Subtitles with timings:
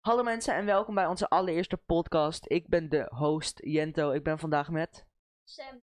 [0.00, 2.50] Hallo mensen en welkom bij onze allereerste podcast.
[2.50, 4.10] Ik ben de host Jento.
[4.10, 5.06] Ik ben vandaag met.
[5.44, 5.82] Sam.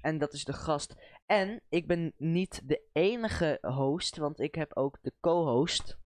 [0.00, 0.94] En dat is de gast.
[1.26, 5.98] En ik ben niet de enige host, want ik heb ook de co-host.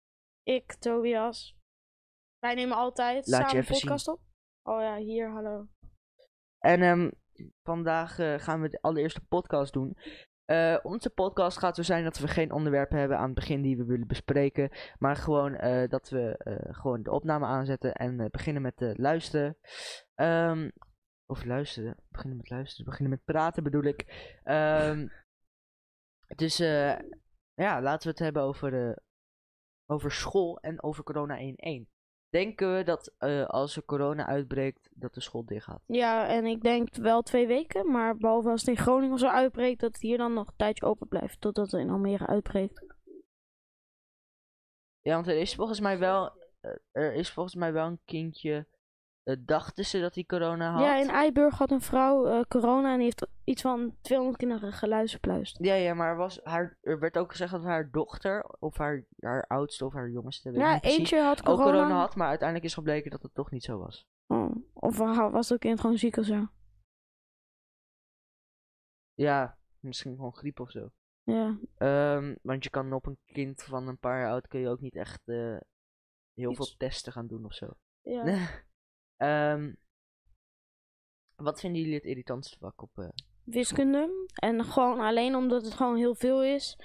[0.43, 1.57] Ik, Tobias.
[2.39, 4.21] Wij nemen altijd Laat je samen een even podcast op.
[4.63, 5.67] Oh ja, hier, hallo.
[6.59, 7.11] En ehm,
[7.63, 9.97] vandaag eh, gaan we de allereerste podcast doen.
[10.47, 13.77] Eh, onze podcast gaat zo zijn dat we geen onderwerpen hebben aan het begin die
[13.77, 14.71] we willen bespreken.
[14.99, 19.57] Maar gewoon eh, dat we eh, gewoon de opname aanzetten en beginnen met luisteren.
[20.15, 20.71] Ehm,
[21.27, 21.97] of luisteren.
[22.09, 22.85] Beginnen met luisteren.
[22.85, 24.05] Beginnen met praten bedoel ik.
[24.45, 25.09] Ehm,
[26.37, 26.57] dus
[27.55, 28.99] ja, laten we het hebben over,
[29.87, 31.96] over school en over corona 1.1.
[32.37, 35.83] Denken we dat eh, als er corona uitbreekt, dat de school dicht gaat?
[35.87, 37.91] Ja, en ik denk wel twee weken.
[37.91, 40.87] Maar behalve als het in Groningen zo uitbreekt, dat het hier dan nog een tijdje
[40.87, 41.41] open blijft.
[41.41, 42.85] Totdat het in Almere uitbreekt.
[45.01, 48.67] Ja, want er is volgens mij wel, eh, er is volgens mij wel een kindje,
[49.45, 50.81] dachten ze dat hij corona had.
[50.81, 54.73] Ja, in Eiburg had een vrouw eh, corona en die heeft iets van 200 kinderen
[54.73, 55.59] geluizenpluist.
[55.65, 59.05] Ja, ja, maar er was haar, er werd ook gezegd dat haar dochter, of haar,
[59.21, 61.65] haar oudste of haar jongste, Ja, eentje had ook corona.
[61.73, 64.07] corona had, maar uiteindelijk is gebleken dat het toch niet zo was.
[64.27, 66.47] Oh, of wa- was dat kind gewoon ziek of zo?
[69.15, 70.91] Ja, misschien gewoon griep of zo.
[71.23, 71.59] Ja.
[71.77, 74.81] Ehm, want je kan op een kind van een paar jaar oud kun je ook
[74.81, 75.57] niet echt eh,
[76.35, 77.69] heel Iets- veel testen gaan doen of zo.
[78.01, 78.25] ja.
[79.17, 79.73] Ehm,
[81.37, 82.91] wat vinden jullie het irritantste vak op...
[82.99, 83.09] eh,
[83.45, 84.27] wiskunde.
[84.35, 86.79] En gewoon alleen omdat het gewoon heel veel is.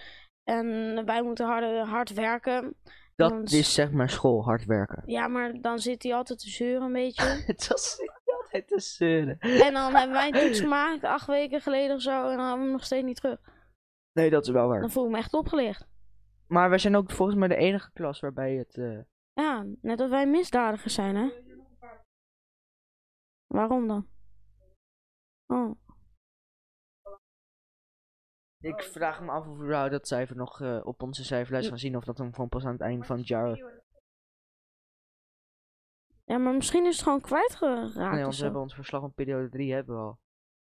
[0.44, 0.66] En
[1.06, 2.76] wij moeten hard, hard werken.
[3.16, 5.04] dat Want- is zeg maar school, hard werken.
[5.06, 7.24] Ja, maar dan zit hij altijd te zeuren een beetje.
[7.52, 9.40] Het was altijd te zeuren.
[9.40, 12.12] en dan hebben wij een toets gemaakt, acht weken geleden of zo.
[12.30, 13.40] En dan hebben we hem nog steeds niet terug.
[14.14, 14.80] Nee, dat is wel waar.
[14.82, 15.88] Dan voel ik me echt opgelicht.
[16.48, 18.78] Maar wij zijn ook volgens mij de enige klas waarbij het...
[18.78, 19.00] eh,
[19.34, 21.30] Ja, net als wij misdadigers zijn, hè?
[23.52, 24.08] Waarom dan?
[25.46, 25.76] Oh,
[28.60, 31.98] Ik vraag me af of we dat cijfer nog eh, op onze cijferlijst gaan zien.
[31.98, 33.58] Of dat dan gewoon pas aan het einde van het jaar...
[36.26, 37.96] ja, maar misschien is het gewoon kwijtgeraakt.
[37.96, 40.20] Nee, want we hebben ons verslag van periode 3 hebben we al.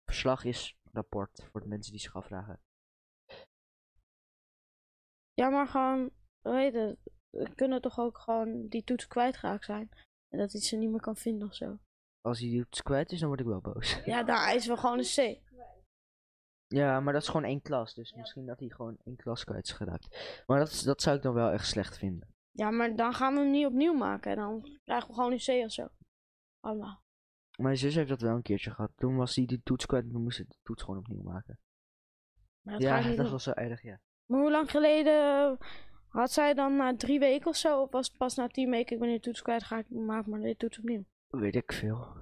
[0.06, 2.62] Verslag is rapport, voor de mensen die zich afvragen.
[5.34, 6.12] Ja, maar gewoon,
[6.42, 7.00] heet het?
[7.30, 9.90] We kunnen toch ook gewoon die toets kwijtgeraakt zijn.
[10.28, 11.80] En dat hij ze niet meer kan vinden of zo.
[12.28, 14.02] Als hij iets kwijt is, dan word ik wel boos.
[14.06, 15.40] Ja, daar is wel gewoon een C.
[16.68, 17.94] Ja, maar dat is gewoon één klas.
[17.94, 20.44] Dus misschien dat hij gewoon één klas kwijt is geraakt.
[20.48, 22.36] Maar dat, dat zou ik dan wel echt slecht vinden.
[22.52, 24.32] Ja, maar dan gaan we hem niet opnieuw maken.
[24.32, 25.88] En dan krijgen we gewoon een C of zo.
[26.60, 27.02] Allemaal.
[27.58, 28.92] Mijn zus heeft dat wel een keertje gehad.
[28.96, 31.60] Toen was hij de toets kwijt en toen moest hij de toets gewoon opnieuw maken.
[32.62, 33.32] Dat ja, dat doen.
[33.32, 34.00] was zo erg, ja.
[34.26, 35.58] Maar hoe lang geleden
[36.08, 37.82] had zij dan na drie weken of zo?
[37.82, 40.32] Of was het pas na tien weken, ik ben de toets kwijt, ga ik maken
[40.32, 41.06] maar de toets opnieuw.
[41.28, 42.16] Weet ik veel.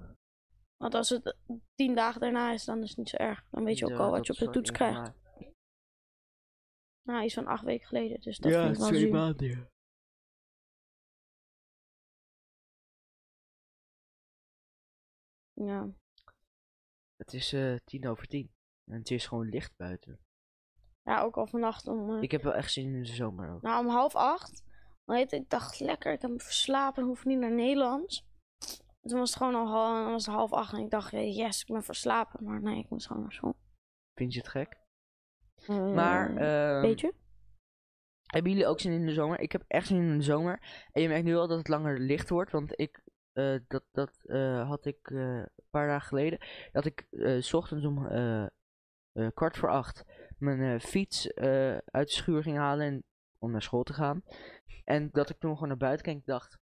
[0.76, 1.36] Want als het
[1.74, 3.44] tien dagen daarna is, dan is het niet zo erg.
[3.50, 5.12] Dan weet je ook Ja, al wat je op de toets krijgt.
[7.02, 9.68] Nou, iets van acht weken geleden, dus dat ja, wel twee maanden, ja.
[15.52, 15.88] Ja.
[17.16, 18.54] Het is eh tien over tien.
[18.90, 20.20] En het is gewoon licht buiten.
[21.02, 23.62] ja, ook al vannacht om, eh, Ik heb wel echt zin in de zomer ook.
[23.62, 24.64] nou, om half acht.
[25.04, 28.24] Dan heet, ik dacht, lekker, ik heb me verslapen, hoef niet naar Nederlands.
[29.06, 31.10] En toen was het gewoon al hal- dan was het half acht en ik dacht,
[31.10, 32.44] yes, ik ben verslapen.
[32.44, 33.56] Maar nee, ik moest gewoon naar school.
[34.14, 34.76] Vind je het gek?
[35.66, 37.14] Eh, Maar, ehm, Beetje?
[38.26, 39.40] Hebben jullie ook zin in de zomer?
[39.40, 40.84] Ik heb echt zin in de zomer.
[40.92, 42.50] En je merkt nu al dat het langer licht wordt.
[42.52, 43.02] Want ik,
[43.32, 46.38] eh, dat, dat eh, had ik een paar dagen geleden.
[46.72, 47.06] Dat ik
[47.40, 48.08] s ochtends om
[49.34, 50.04] kwart voor acht
[50.38, 51.34] mijn fiets
[51.84, 52.86] uit de schuur ging halen.
[52.86, 53.04] En,
[53.38, 54.22] om naar school te gaan.
[54.84, 56.58] En dat ik toen gewoon naar buiten keek en dacht.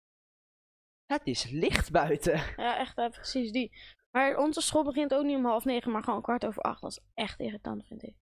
[1.09, 2.37] Het is licht buiten.
[2.57, 3.73] Ja, echt, precies die.
[4.11, 6.81] Maar onze school begint ook niet om half negen, maar gewoon kwart over acht.
[6.81, 8.17] Dat is echt irritant, vind ik.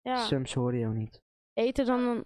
[0.00, 1.22] Ja, Soms hoor je ook niet.
[1.52, 2.24] beter dan een...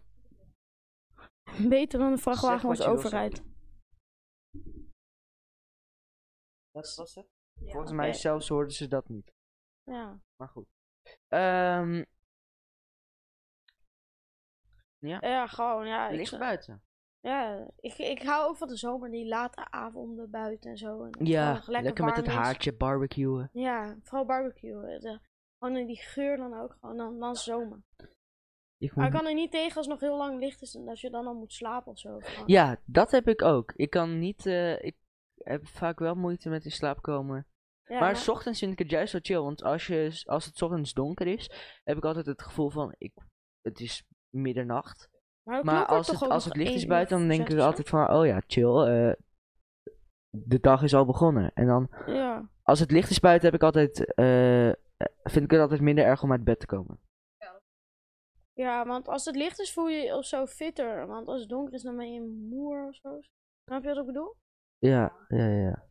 [1.68, 3.42] Beter dan een vrachtwagen wil overrijdt.
[6.70, 7.28] Wat was het?
[7.60, 9.32] Ja, Volgens mij zelfs hoorden ze dat niet.
[9.82, 10.20] Ja.
[10.36, 10.66] Maar goed.
[11.28, 12.04] Ehm
[15.06, 16.08] ja, gewoon, ja.
[16.08, 16.82] Ik, licht buiten.
[17.20, 21.04] ja ik, ik hou ook van de zomer, die late avonden buiten en zo.
[21.04, 23.50] En Ja, lekker, lekker, met het haartje barbecuen.
[23.52, 24.86] Ja, vooral barbecue.
[24.86, 25.20] eh, De,
[25.58, 27.82] gewoon in die geur dan ook, gewoon dan, dan zomer.
[28.78, 30.84] Ik Maar ik kan er niet tegen als het nog heel lang licht is en
[30.84, 32.18] dat je dan al moet slapen of zo.
[32.46, 33.72] Ja, dat heb ik ook.
[33.72, 34.96] Ik kan niet, eh, ik
[35.34, 37.46] heb vaak wel moeite met in slaap komen.
[37.84, 40.56] Ja, maar s ochtends vind ik het juist zo chill, want als, je, als het
[40.56, 41.50] 's ochtends donker is,
[41.84, 43.12] heb ik altijd het gevoel van, ik,
[43.60, 44.04] het is
[44.36, 45.08] middernacht.
[45.42, 47.60] Maar, Maar als het, als het licht is buiten, dan denk of zo?
[47.60, 48.76] altijd van, oh ja, chill.
[48.78, 49.12] eh,
[50.30, 51.50] de dag is al begonnen.
[51.54, 52.48] En dan, Ja.
[52.62, 54.70] als het licht is buiten, heb ik altijd, eh,
[55.22, 57.00] vind ik het altijd minder erg om uit bed te komen.
[58.52, 61.06] ja, want als het licht is voel je je of zo fitter.
[61.06, 63.20] Want als het donker is dan ben je moer of zo.
[63.64, 64.34] Snap je wat ik bedoel?
[64.78, 65.84] Ja, ja, ja.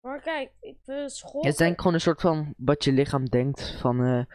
[0.00, 1.40] Maar kijk, ik vind school...
[1.42, 4.26] Het is denk ik gewoon een soort van wat je lichaam denkt van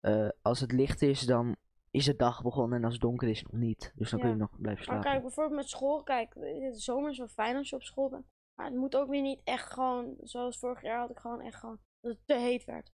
[0.00, 1.56] eh, als het licht is, dan
[1.92, 3.92] is de dag begonnen en als het donker is nog niet.
[3.94, 5.10] Dus dan kun je nog blijven Maar slapen.
[5.10, 8.26] kijk, bijvoorbeeld met school, kijk, de zomer is wel fijn als je op school bent.
[8.54, 11.58] Maar het moet ook weer niet echt gewoon, zoals vorig jaar had ik gewoon echt
[11.58, 12.90] gewoon, dat het te heet werd.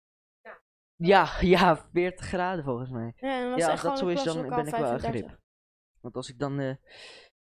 [0.96, 3.12] Ja, ja, 40 graden volgens mij.
[3.16, 5.10] Ja, als echt dat zo is, dan ben ik wel een 35.
[5.10, 5.40] grip.
[6.00, 6.76] Want als ik dan, eh,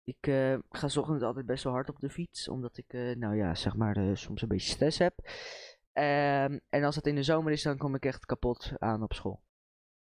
[0.05, 3.17] ik eh, ga 's ochtends altijd best wel hard op de fiets, omdat ik, eh,
[3.17, 5.15] nou ja, zeg maar, soms een beetje stress heb.
[5.93, 9.13] Ehm, en als het in de zomer is, dan kom ik echt kapot aan op
[9.13, 9.43] school.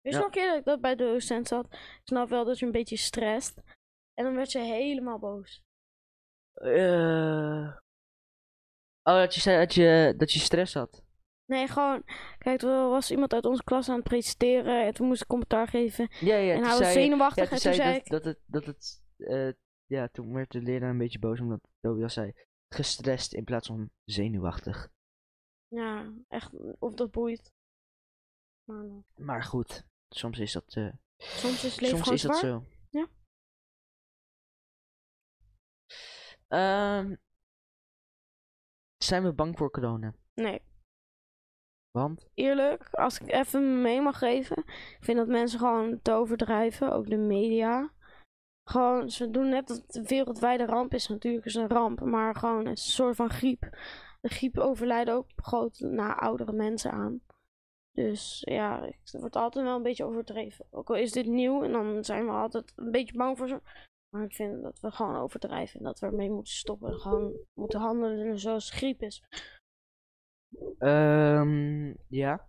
[0.03, 0.17] Ja.
[0.17, 1.67] nog een keer dat ik dat bij de docent zat?
[1.73, 3.63] Ik snap wel dat je een beetje stresst.
[4.15, 5.63] En dan werd ze helemaal boos.
[6.53, 7.77] Eh,
[9.03, 11.03] Oh, dat je zei dat je, dat je stress had.
[11.45, 12.03] Nee, gewoon,
[12.39, 15.69] kijk, er was iemand uit onze klas aan het presenteren en toen moest ik commentaar
[15.69, 16.09] geven.
[16.21, 18.09] Ja, ja, en hij was zenuwachtig Ja, en toen zei zei je ik...
[18.09, 19.53] dat, dat het, dat het eh,
[19.87, 22.33] ja, toen werd de leraar een beetje boos omdat Tobias zei
[22.69, 24.91] gestrest in plaats van zenuwachtig.
[25.69, 27.53] Ja, echt, of dat boeit.
[28.65, 32.65] Maar eh, Maar goed, soms is dat, eh, soms is leven soms is dat zo.
[32.91, 33.09] Ja.
[36.49, 37.15] Ehm,
[38.97, 40.15] zijn we bang voor corona?
[40.35, 40.63] Nee.
[41.91, 42.29] Want?
[42.35, 47.11] eerlijk, als ik even mee mag geven, ik vind dat mensen gewoon te overdrijven, ook
[47.11, 47.93] de media.
[48.65, 51.09] Gewoon, ze doen net dat het een wereldwijde ramp is.
[51.09, 53.61] Natuurlijk is een ramp, maar gewoon een soort van griep.
[54.21, 57.21] De griep overlijden ook groot naar oudere mensen aan.
[58.03, 60.67] Dus ja, ik- het wordt altijd wel een beetje overdreven.
[60.71, 63.61] Ook al is dit nieuw en dan zijn we altijd een beetje bang voor ze.
[64.11, 67.01] Maar ik vind dat we gewoon overdrijven en dat we ermee moeten stoppen.
[67.01, 69.23] Gewoon moeten handelen zoals griep is.
[70.79, 72.49] Ehm, ja.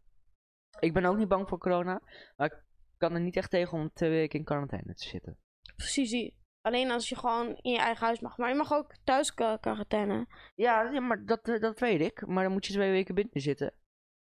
[0.80, 2.02] Ik ben ook niet bang voor corona,
[2.36, 2.64] maar ik
[2.98, 5.38] kan er niet echt tegen om twee weken in quarantaine te zitten.
[5.76, 6.40] Precies die.
[6.62, 8.38] Alleen als je gewoon in je eigen huis mag.
[8.38, 10.28] Maar je mag ook thuis qua- quarantaine.
[10.56, 12.28] Ja, ja maar dat, eh, dat weet ik.
[12.28, 13.74] Maar dan moet je twee weken binnen zitten.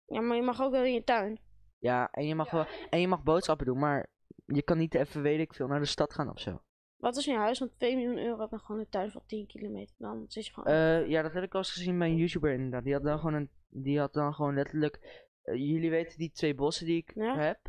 [0.06, 1.40] Ja, maar je mag ook wel in je tuin.
[1.80, 4.10] Ja, en je mag, wel, en je mag boodschappen doen, maar
[4.46, 6.62] je kan niet even, weet ik veel, naar de stad gaan of zo.
[6.96, 7.60] Wat is in je huis?
[7.60, 9.96] Want 2 miljoen euro heb je gewoon een tuin van 10 kilometer.
[9.98, 10.74] Dan zit je gewoon...
[10.74, 12.84] Eh, ja, dat heb ik al eens gezien bij een YouTuber inderdaad.
[12.84, 15.26] Die had dan gewoon, een, die had dan gewoon letterlijk...
[15.42, 17.38] eh, jullie weten die twee bossen die ik Ja.
[17.38, 17.60] heb?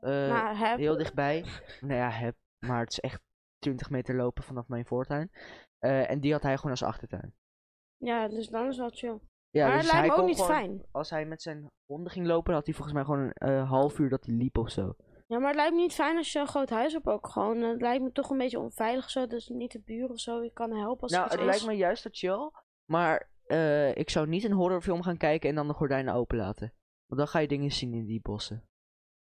[0.00, 0.78] Eh, nou, heb...
[0.78, 1.44] heel dichtbij.
[1.80, 2.36] Nou ja, heb.
[2.58, 3.22] Maar het is echt
[3.58, 5.30] 20 meter lopen vanaf mijn voortuin.
[5.78, 7.34] Eh, en die had hij gewoon als achtertuin.
[7.96, 9.18] Ja, dus dan is wel chill.
[9.54, 10.82] Ja, maar dus het lijkt hij me ook niet gewoon- fijn.
[10.90, 13.98] Als hij met zijn honden ging lopen, had hij volgens mij gewoon een eh, half
[13.98, 14.94] uur dat hij liep of zo.
[15.26, 17.60] Ja, maar het lijkt me niet fijn als je een groot huis hebt ook gewoon.
[17.60, 19.26] Het lijkt me toch een beetje onveilig zo.
[19.26, 20.42] Dus niet de buren of zo.
[20.42, 21.44] Je kan helpen als nou, het is.
[21.44, 22.50] lijkt me juist dat chill.
[22.84, 26.74] Maar eh, ik zou niet een horrorfilm gaan kijken en dan de gordijnen open laten.
[27.06, 28.68] Want dan ga je dingen zien in die bossen.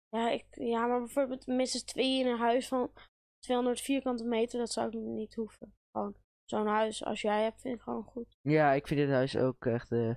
[0.09, 2.91] Ja, ik, ja, maar bijvoorbeeld minstens twee in een huis van
[3.39, 4.59] 200 vierkante meter.
[4.59, 5.75] Dat zou ik niet hoeven.
[5.93, 6.15] Gewoon
[6.51, 8.37] zo'n huis als jij hebt, vind ik gewoon goed.
[8.41, 9.93] Ja, ik vind dit huis ook echt...
[9.93, 10.15] eh,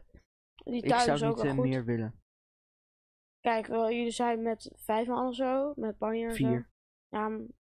[0.55, 1.67] Die ik zou is ook niet wel eh, goed.
[1.67, 2.13] meer willen.
[3.39, 6.47] Kijk, wel, jullie zijn met vijf man of zo, met banjer en zo.
[6.47, 6.69] Vier.
[7.07, 7.27] Ja,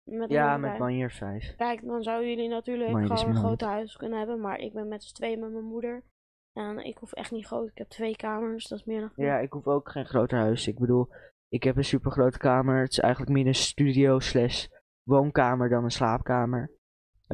[0.03, 0.77] met Ja, met.
[0.77, 1.55] Banjer vijf.
[1.55, 5.03] Kijk, dan zouden jullie natuurlijk gewoon een groot huis kunnen hebben, maar ik ben met
[5.03, 6.03] z'n tweeën met mijn moeder.
[6.53, 9.29] En ik hoef echt niet groot, ik heb twee kamers, dat is meer dan genoeg.
[9.29, 10.67] Ja, ik hoef ook geen groter huis.
[10.67, 11.09] Ik bedoel,
[11.47, 12.81] ik heb een super grote kamer.
[12.81, 14.67] Het is eigenlijk meer een studio slash
[15.03, 16.71] woonkamer dan een slaapkamer.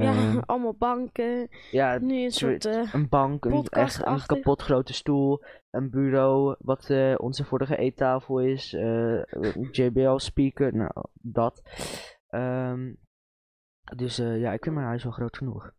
[0.01, 2.65] Ja, Ehm, allemaal banken, ja, nu een soort...
[2.65, 7.77] eh, een bank, een, echt een kapot grote stoel, een bureau, wat eh, onze vorige
[7.77, 11.61] eettafel is, eh, een JBL speaker, nou, dat.
[12.27, 12.93] Ehm,
[13.95, 15.71] dus ja, ik vind mijn huis wel groot genoeg.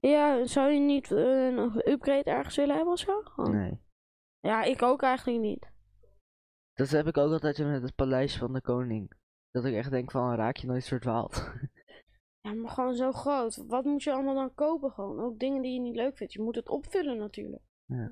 [0.00, 1.58] ja, zou je niet een
[1.90, 3.22] upgrade ergens willen hebben of zo?
[3.50, 3.80] Nee.
[4.40, 5.70] Ja, ik ook eigenlijk niet.
[6.74, 9.12] Dat heb ik ook altijd met het paleis van de koning.
[9.50, 11.50] Dat ik echt denk van, raak je nooit verdwaald.
[12.48, 13.56] Ja, maar gewoon zo groot.
[13.56, 15.20] Wat moet je allemaal dan kopen gewoon?
[15.20, 16.32] Ook dingen die je niet leuk vindt.
[16.32, 17.62] Je moet het opvullen natuurlijk.
[17.86, 18.10] Ja.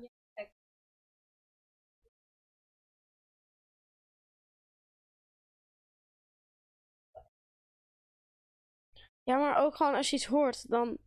[9.23, 10.97] Ja, maar ook gewoon als je iets hoort, dan...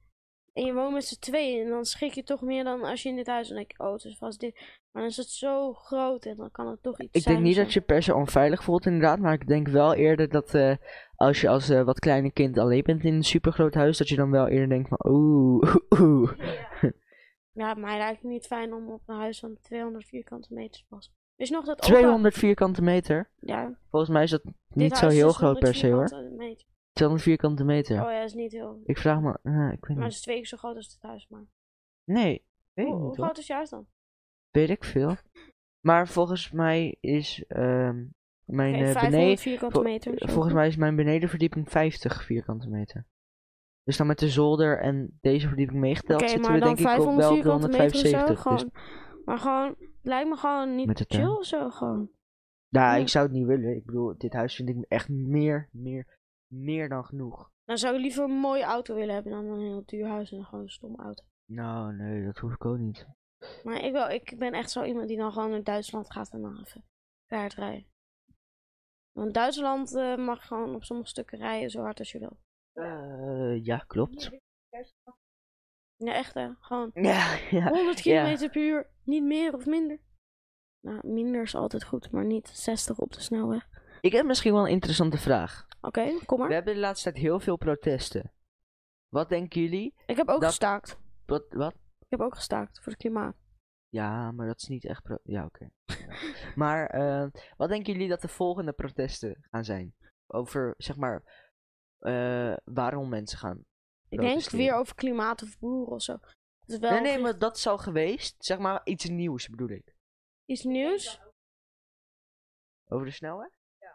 [0.52, 3.08] En je woont met z'n tweeën, en dan schrik je toch meer dan als je
[3.08, 3.48] in dit huis...
[3.48, 4.79] Dan denk oh, het is vast dit.
[4.90, 7.34] Maar dan is het zo groot en dan kan het toch iets Ik zijn.
[7.34, 10.54] denk niet dat je per se onveilig voelt inderdaad, maar ik denk wel eerder dat
[10.54, 10.76] eh,
[11.14, 14.16] als je als eh, wat kleine kind alleen bent in een supergroot huis, dat je
[14.16, 16.32] dan wel eerder denkt van oeh, oeh.
[17.52, 20.86] Ja, mij lijkt het niet fijn om op een huis van 200 vierkante meters te
[20.88, 21.14] passen.
[21.36, 23.30] Is nog dat opa- 200 vierkante meter?
[23.40, 26.34] Ja, Volgens mij is dat dit niet zo heel is groot 100 per se hoor.
[26.36, 26.66] meter.
[26.92, 28.02] 200 vierkante meter.
[28.04, 28.80] Oh ja, dat is niet heel.
[28.84, 29.30] Ik vraag me,
[29.72, 31.26] ik weet Maar het is twee keer zo groot als het huis.
[31.28, 31.44] Maar.
[32.04, 33.24] Nee, weet ik Hoe, hoe niet hoor.
[33.24, 33.86] groot is je huis dan?
[34.50, 35.16] Weet ik veel.
[35.80, 38.04] Maar volgens mij is ehm,
[38.44, 40.28] mijn eh, 500 beneden, vol- meter.
[40.30, 43.06] volgens mij is mijn benedenverdieping 50 vierkante meter.
[43.82, 46.90] Dus dan met de zolder en deze verdieping meegeteld Oké, zitten we denk ik op
[46.90, 47.50] 500 wel meter zo.
[47.58, 48.28] 175.
[48.28, 48.70] Dus, Gewoon,
[49.24, 51.70] maar gewoon, lijkt me gewoon Met niet de chill of zo.
[51.70, 52.10] Gewoon.
[52.68, 53.00] nou, Ja.
[53.02, 53.76] ik zou het niet willen.
[53.76, 57.50] Ik bedoel, dit huis vind ik echt meer, meer, meer dan genoeg.
[57.64, 60.44] Dan zou ik liever een mooie auto willen hebben dan een heel duur huis en
[60.44, 61.24] gewoon een stomme auto.
[61.44, 63.06] Nou, nee, dat hoef ik ook niet.
[63.64, 66.42] Maar ik, wel, ik ben echt zo iemand die dan gewoon naar Duitsland gaat en
[66.42, 66.84] dan even
[67.26, 67.86] kaart rijden.
[69.12, 72.38] Want Duitsland eh, mag gewoon op sommige stukken rijden zo hard als je wil.
[72.72, 74.30] Eh, ja, klopt.
[75.96, 76.48] Ja, echt hè.
[76.60, 77.68] Gewoon Ja, ja.
[77.68, 78.34] 100 ja.
[78.34, 80.00] km per uur, niet meer of minder.
[80.80, 83.68] Nou, minder is altijd goed, maar niet 60 op de snelweg.
[84.00, 85.66] Ik heb misschien wel een interessante vraag.
[85.80, 86.52] Oké, kom We maar.
[86.52, 88.32] hebben de laatste tijd heel veel protesten.
[89.08, 89.94] Wat denken jullie?
[90.06, 90.98] Ik heb ook dat- gestaakt.
[91.26, 91.44] Wat?
[91.48, 91.74] wat?
[92.10, 93.36] Ik heb ook gestaakt voor het klimaat.
[93.88, 95.02] Ja, maar dat is niet echt.
[95.02, 95.70] Pro ja, oké.
[95.84, 96.16] Ja.
[96.54, 97.26] Maar eh,
[97.56, 99.94] wat denken jullie dat de volgende protesten gaan zijn?
[100.26, 101.22] Over zeg maar
[101.98, 103.64] eh, waarom mensen gaan.
[104.08, 106.12] Ik denk weer over klimaat of boeren of zo.
[106.60, 108.44] Het is wel Nee, nee, maar dat is al geweest.
[108.44, 109.94] Zeg maar iets nieuws bedoel ik.
[110.44, 111.20] iets nieuws.
[112.88, 113.50] Over de snelweg?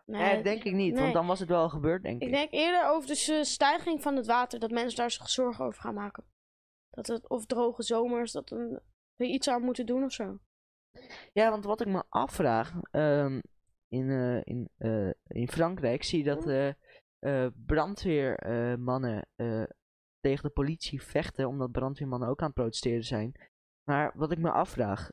[0.06, 1.02] Nee, Nee, denk ik niet, nee.
[1.02, 2.28] want dan was het wel gebeurd, denk ik.
[2.28, 5.82] Ik denk eerder over de stijging van het water, dat mensen daar zich zorgen over
[5.82, 6.24] gaan maken.
[6.96, 8.80] Dat het, of droge zomers, dat een,
[9.16, 10.40] we iets aan moeten doen of zo.
[11.34, 13.40] Ja, want wat ik me afvraag, ehm,
[13.88, 16.48] in, eh, in, eh, in Frankrijk zie je dat
[17.20, 19.28] eh, brandweermannen
[20.20, 23.34] tegen de politie vechten, omdat brandweermannen ook aan het protesteren zijn.
[23.84, 25.12] Maar wat ik me afvraag,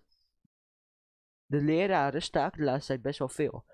[1.47, 3.65] de leraren staken de laatste tijd best wel veel.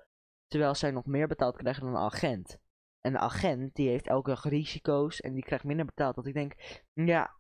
[0.47, 2.59] Terwijl zij nog meer betaald krijgen dan een agent.
[3.01, 6.15] En de agent die heeft elke dag risico's en die krijgt minder betaald.
[6.15, 6.53] Dat ik denk,
[6.93, 7.38] ja,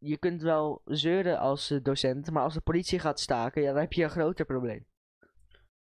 [0.00, 3.92] je kunt wel zeuren als docent, maar als de politie gaat staken, ja, dan heb
[3.92, 4.86] je een groter probleem.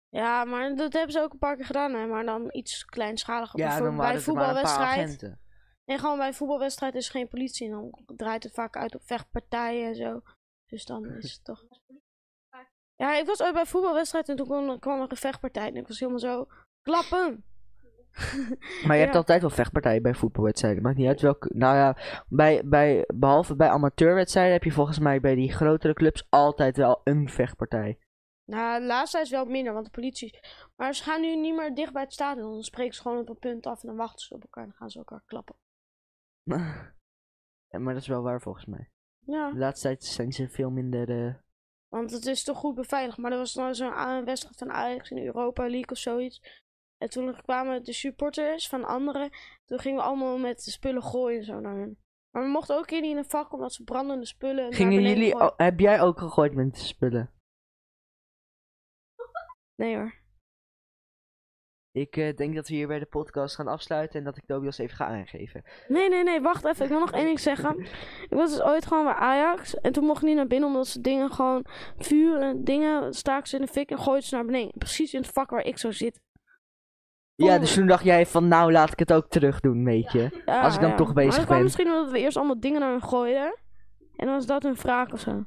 [0.08, 2.06] Ja, maar dat hebben ze ook een paar keer gedaan, hè.
[2.06, 3.58] Maar dan iets kleinschaliger.
[3.58, 5.36] Ja, dan Bijvoorbeeld bij voetbalwedstrijd.
[5.84, 7.66] Nee, gewoon bij een voetbalwedstrijd is er geen politie.
[7.66, 10.22] En dan draait het vaak uit op vechtpartijen en zo.
[10.66, 11.64] Dus dan is het toch...
[12.96, 15.66] Ja, ik was ooit bij een voetbalwedstrijd en toen kwam, kwam er een vechtpartij.
[15.66, 16.48] En ik was helemaal zo...
[16.82, 17.44] Klappen!
[18.86, 20.82] Maar je hebt altijd wel vechtpartijen bij voetbalwedstrijden.
[20.82, 21.50] Maakt niet uit welke.
[21.54, 21.96] Nou ja,
[22.28, 27.00] bij, bij, behalve bij amateurwedstrijden heb je volgens mij bij die grotere clubs altijd wel
[27.04, 27.98] een vechtpartij.
[28.44, 30.40] Nou, de laatste tijd is wel minder, want de politie...
[30.76, 32.52] Maar ze gaan nu niet meer dicht bij het stadion.
[32.52, 34.62] Dan spreken ze gewoon op een punt af en dan wachten ze op elkaar.
[34.62, 35.54] En dan gaan ze elkaar klappen.
[37.68, 38.90] Ja, maar dat is wel waar volgens mij.
[39.26, 41.26] Ja, De laatste tijd zijn ze veel minder.
[41.26, 41.34] eh,
[41.88, 43.18] want het is toch goed beveiligd.
[43.18, 46.62] Maar er was nou zo'n wedstrijd van Ajax in Europa League of zoiets.
[47.02, 49.30] En toen kwamen de supporters van anderen.
[49.64, 51.98] Toen gingen we allemaal met spullen gooien en zo naar hun.
[52.30, 55.36] Maar we mochten ook in een vak, omdat ze brandende spullen Gingen jullie.
[55.56, 57.30] heb jij ook gegooid met de spullen?
[59.74, 60.20] Nee hoor.
[61.90, 64.78] Ik eh, denk dat we hier bij de podcast gaan afsluiten en dat ik Tobias
[64.78, 65.64] even ga aangeven.
[65.88, 66.84] Nee, nee, nee, wacht even.
[66.84, 67.78] Ik wil nog één ding zeggen.
[68.30, 69.74] Ik was dus ooit gewoon bij Ajax.
[69.74, 71.64] En toen mocht ik niet naar binnen omdat ze dingen gewoon
[71.96, 74.78] vuur en dingen staken ze in de fik en gooiden ze naar beneden.
[74.78, 76.20] Precies in het vak waar ik zo zit.
[77.34, 77.60] Ja, Oh.
[77.60, 80.42] dus toen dacht jij van nou laat ik het ook terug doen, weet je.
[80.46, 80.96] Ja, Als ik dan ja.
[80.96, 81.62] toch bezig maar ben.
[81.62, 83.58] misschien omdat we eerst allemaal dingen naar hun gooiden.
[84.16, 85.44] En dan was dat hun wraak of zo.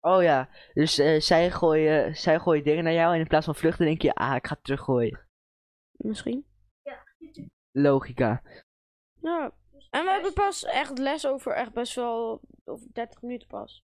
[0.00, 3.54] Oh ja, dus eh, zij, gooien, zij gooien dingen naar jou en in plaats van
[3.54, 5.20] vluchten denk je, ah ik ga het teruggooien.
[5.92, 6.44] Misschien.
[7.72, 8.42] Logica.
[9.20, 9.52] Ja.
[9.90, 13.84] En we hebben pas echt les over echt best wel over 30 minuten pas.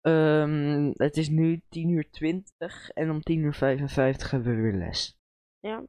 [0.00, 4.72] Ehm, het is nu 10 uur 20 en om 10 uur 55 hebben we weer
[4.78, 5.18] les.
[5.60, 5.82] Ja.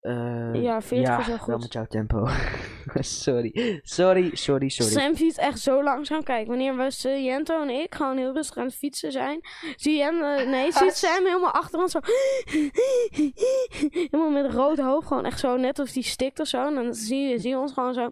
[0.00, 1.62] Eh, Ja, 40 ja, is wel wel goed.
[1.62, 2.26] met jouw tempo.
[3.24, 3.80] sorry.
[3.82, 4.92] Sorry, sorry, sorry.
[4.92, 6.22] Sam fietst echt zo langzaam.
[6.22, 9.40] Kijk, wanneer we uh, Jento en ik gewoon heel rustig aan het fietsen zijn,
[9.76, 12.00] zie je hem, eh, nee, ziet Sam helemaal achter ons zo,
[14.10, 16.66] helemaal met een rood hoofd, gewoon echt zo, net of die stikt of zo.
[16.66, 18.10] En dan zie je, zie je ons gewoon zo,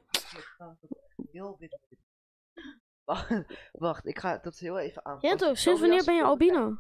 [3.05, 3.31] Wacht,
[3.73, 5.19] Wacht, ik ga dat heel even aan.
[5.21, 6.77] Jento, sinds wanneer ben je albino?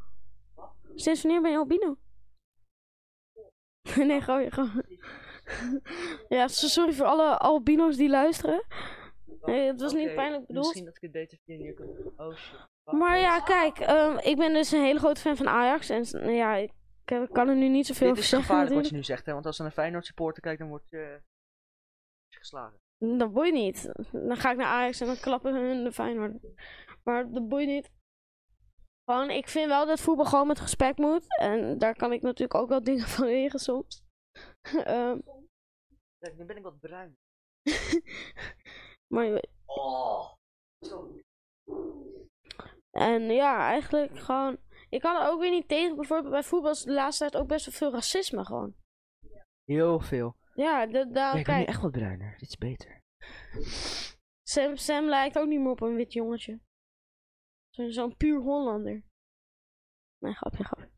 [0.94, 1.96] Sinds wanneer ben je albino?
[4.08, 4.82] nee, gooi gewoon.
[6.28, 8.64] ja, so- sorry voor alle albino's die luisteren.
[9.42, 10.64] Nee, het was niet pijnlijk bedoeld.
[10.64, 14.52] Misschien dat ik het beter via hier kan Oh Maar ja, kijk, ehm, ik ben
[14.52, 15.88] dus een hele grote fan van Ajax.
[15.88, 16.72] En nou ja, ik,
[17.04, 19.26] ik kan er nu niet zoveel Dit over is zeggen gevaarlijk wat je nu zegt,
[19.26, 19.32] hè?
[19.32, 21.20] Want als er een Feyenoord supporter kijkt, dan wordt je
[22.28, 22.78] geslagen.
[22.98, 23.92] Dat boeit niet.
[24.12, 26.32] Dan ga ik naar Ajax en dan klappen hun de Feyenoord.
[27.04, 27.90] Maar dat boeit niet.
[29.10, 31.38] Gewoon, ik vind wel dat voetbal gewoon met respect moet.
[31.38, 34.02] En daar kan ik natuurlijk ook wel dingen van leren soms.
[34.84, 35.18] Ehm,
[36.18, 37.16] Kijk, nu ben ik wat bruin.
[39.14, 40.32] maar je- Oh.
[42.90, 44.56] En ja, eigenlijk gewoon.
[44.88, 45.96] Ik kan er ook weer niet tegen.
[45.96, 48.74] Bijvoorbeeld bij voetbal is de laatste tijd ook best wel veel racisme gewoon.
[49.64, 50.36] Heel veel.
[50.54, 52.36] Ja, daar, Ja, ik ben echt wat bruiner.
[52.38, 53.00] Dit is beter.
[54.48, 56.60] Sam, Sam lijkt ook niet meer op een wit jongetje.
[57.78, 59.02] Zo- Zo'n puur Hollander.
[60.18, 60.88] Nee, grapje, grapje.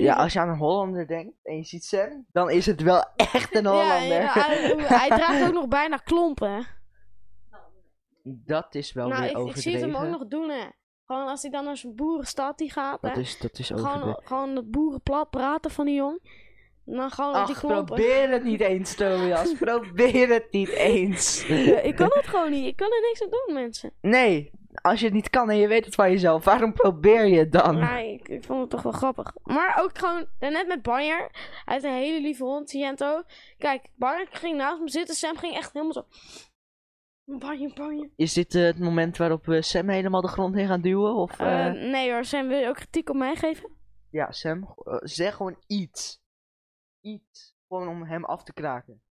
[0.00, 3.04] Ja, als je aan een Hollander denkt en je ziet Sam, dan is het wel
[3.34, 4.20] echt een Hollander.
[4.20, 6.66] ja, hij, hij draagt ook nog bijna klompen.
[8.22, 9.70] Dat is wel nou, weer ik, ik overdreven.
[9.70, 10.68] zie het hem ook nog doen, hè.
[11.04, 13.20] Gewoon als hij dan naar zijn boerenstad die gaat, Dat hè.
[13.20, 14.00] is, dat is overdreven.
[14.00, 16.48] Gewoon, gewoon dat boerenplat praten van die jong.
[16.90, 17.84] En dan gewoon op die Ach, klompen.
[17.84, 19.52] probeer het niet eens, Tobias.
[19.58, 21.46] probeer het niet eens.
[21.46, 22.66] Ja, ik kan het gewoon niet.
[22.66, 23.92] Ik kan er niks aan doen, mensen.
[24.00, 24.50] Nee,
[24.82, 27.52] als je het niet kan en je weet het van jezelf, waarom probeer je het
[27.52, 27.78] dan?
[27.78, 29.32] Maar ik, ik vond het toch wel grappig.
[29.42, 31.30] Maar ook gewoon, net met Banjer.
[31.64, 33.22] Hij heeft een hele lieve hond, Ciento.
[33.58, 35.14] Kijk, Banjer ging naast me zitten.
[35.14, 36.04] Sam ging echt helemaal zo...
[37.24, 38.10] Banjer, Banjer.
[38.16, 41.14] Is dit eh, het moment waarop we Sam helemaal de grond in gaan duwen?
[41.14, 43.70] Of, Eh, eh, nee hoor, Sam wil je ook kritiek op mij geven?
[44.10, 46.20] Ja, Sam, zeg gewoon iets.
[47.00, 47.56] Iets.
[47.68, 49.02] Gewoon om hem af te kraken.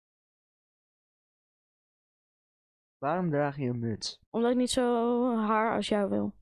[2.98, 4.20] Waarom draag je een muts?
[4.30, 6.34] Omdat ik niet zo haar als jou wil.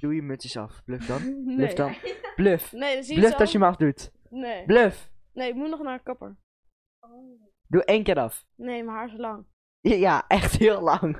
[0.00, 0.84] Doe je muts eens af.
[0.84, 1.22] Bluff dan.
[1.46, 1.56] Nee.
[1.56, 1.94] Bluff dan.
[2.36, 2.72] Bluff.
[2.72, 4.12] Nee, dat Bluff dat je hem afdoet.
[4.30, 4.64] Nee.
[4.64, 5.12] Bluff.
[5.32, 6.36] Nee, ik moet nog naar de kapper.
[7.66, 8.46] Doe één keer af.
[8.54, 9.46] Nee, mijn haar is lang.
[9.80, 11.16] Ja, Ja, echt heel lang.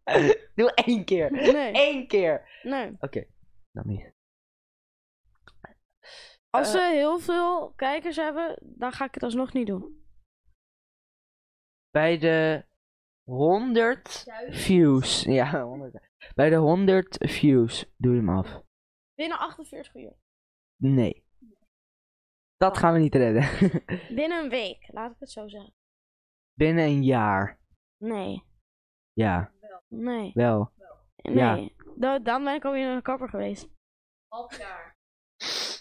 [0.54, 1.32] Doe één keer.
[1.32, 1.70] Nee.
[1.74, 2.60] Eén keer.
[2.62, 2.96] Nee.
[2.98, 3.26] Oké.
[3.72, 4.12] Dan niet.
[6.50, 6.80] Als Eh.
[6.80, 10.04] we heel veel kijkers hebben, dan ga ik het alsnog niet doen.
[11.90, 12.64] Bij de
[13.24, 15.22] 100 views.
[15.40, 16.08] Ja, 100.
[16.34, 18.62] Bij de 100 views doe je hem af.
[19.14, 20.16] Binnen 48 uur.
[20.82, 21.24] Nee.
[22.56, 23.42] Dat gaan we niet redden.
[24.18, 25.74] Binnen een week, laat ik het zo zeggen.
[26.52, 27.60] Binnen een jaar.
[27.96, 28.44] Nee.
[29.12, 29.52] Ja,
[29.88, 30.30] Nee.
[30.34, 30.72] wel.
[31.22, 31.74] Nee.
[31.96, 33.68] Dan, dan ben ik alweer naar de kapper geweest.
[34.28, 34.96] Half jaar.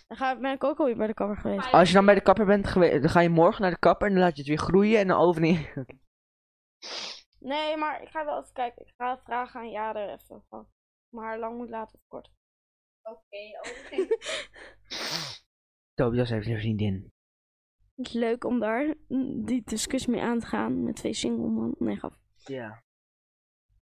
[0.10, 1.72] Dan ga, ben ik ook alweer bij de kapper geweest.
[1.72, 4.08] Als je dan bij de kapper bent geweest, dan ga je morgen naar de kapper
[4.08, 5.58] en dan laat je het weer groeien en dan overnieuw.
[7.40, 8.86] Nee, maar ik ga wel even kijken.
[8.86, 10.44] Ik ga vragen aan Jader even.
[10.50, 10.68] Van,
[11.12, 12.32] haar lang moet laten of kort.
[13.02, 14.08] Oké, oké.
[15.94, 17.12] Tobias heeft een vriendin.
[17.96, 21.50] Het is leuk om daar mm, die discussie mee aan te gaan met twee single
[21.50, 21.76] man.
[21.78, 22.18] Nee, grap.
[22.36, 22.84] Ja.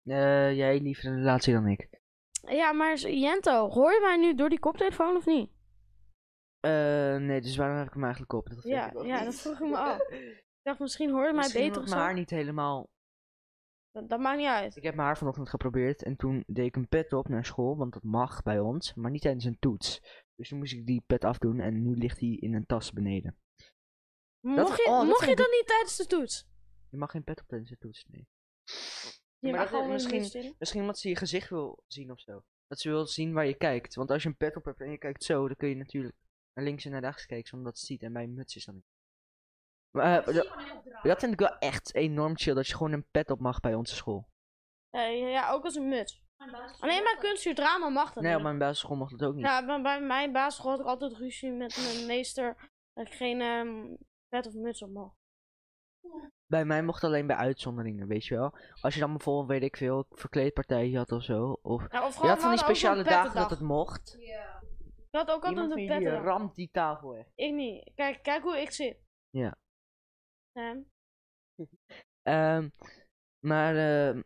[0.03, 1.89] Eh, jij liever een relatie dan ik.
[2.47, 5.52] Ja, maar Jento, hoor je mij nu door die koptelefoon of niet?
[6.63, 8.49] Eh, nee, dus waarom heb ik hem eigenlijk op?
[8.49, 10.01] Dat Ja, ik ja, dat vroeg ik me af.
[10.09, 11.93] Ik dacht, misschien hoor je mij beter of zo.
[11.95, 12.89] mijn haar niet helemaal...
[13.91, 14.75] Dat, dat maakt niet uit.
[14.75, 17.77] Ik heb mijn haar vanochtend geprobeerd en toen deed ik een pet op naar school,
[17.77, 20.01] want dat mag bij ons, maar niet tijdens een toets.
[20.35, 23.37] Dus toen moest ik die pet afdoen en nu ligt hij in een tas beneden.
[24.39, 26.47] Mocht je, oh, dat mocht vind je dat niet tijdens de toets?
[26.89, 28.27] Je mag geen pet op tijdens de toets, nee.
[29.39, 30.55] Je maar mag dat- misschien...
[30.57, 32.43] Misschien omdat ze je gezicht wil zien of zo.
[32.67, 33.95] Dat ze wil zien waar je kijkt.
[33.95, 36.15] Want als je een pet op hebt en je kijkt zo, dan kun je natuurlijk
[36.53, 38.01] naar links en naar rechts kijken zonder dat het ziet.
[38.03, 38.85] En mijn muts is dan niet.
[39.91, 43.29] Maar eh, dat- dat vind ik wel echt enorm chill, dat je gewoon een pet
[43.31, 44.27] op mag bij onze school.
[44.89, 46.21] Ja, ja, ook als een muts.
[46.79, 48.47] Alleen bij kunststuur drama mag dat Nee, op niet.
[48.47, 49.45] mijn basisschool mocht dat ook niet.
[49.45, 53.95] Ja, bij mijn basisschool had ik altijd ruzie met mijn meester dat ik geen ehm
[54.27, 55.15] pet of muts op mocht.
[56.45, 58.55] Bij mij mocht alleen bij uitzonderingen, weet je wel.
[58.81, 61.59] Als je dan bijvoorbeeld, weet ik veel, verkleedpartij had of zo.
[61.61, 64.15] Of Ja, of je had van die speciale dagen dat het mocht.
[64.19, 64.61] Ja.
[65.13, 66.23] Ik had ook altijd een jullie pettendag.
[66.23, 67.27] ramt die tafel weg.
[67.35, 67.91] Ik niet.
[67.95, 68.97] Kijk, kijk hoe ik zit.
[69.29, 69.55] Ja.
[70.57, 70.85] Sam?
[72.21, 72.69] Ehm,
[73.45, 74.21] maar ehm,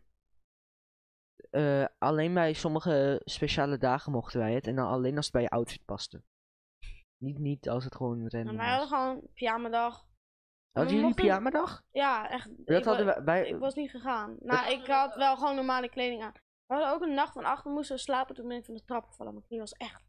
[1.49, 4.67] eh, alleen bij sommige speciale dagen mochten wij het.
[4.67, 6.23] En dan alleen als het bij je outfit paste.
[7.17, 10.07] Niet, niet als het gewoon random wij hadden gewoon pyjamadag.
[10.71, 11.83] Hadden jullie mochten- pyjamadag?
[11.91, 12.65] Ja, echt.
[12.67, 14.37] Dat ik, hadden wa- wij, ik was niet gegaan.
[14.39, 16.33] Nou, ik had wel gewoon normale kleding aan.
[16.65, 18.35] We hadden ook een nacht van achter moesten we slapen.
[18.35, 19.33] Toen ben ik van de trap gevallen.
[19.33, 20.06] Mijn knie was echt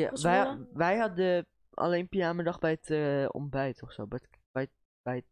[0.00, 4.06] ja, wij, wij hadden alleen pyjamadag bij het eh, ontbijt of zo.
[4.06, 5.24] Bij het, bij, het- bij het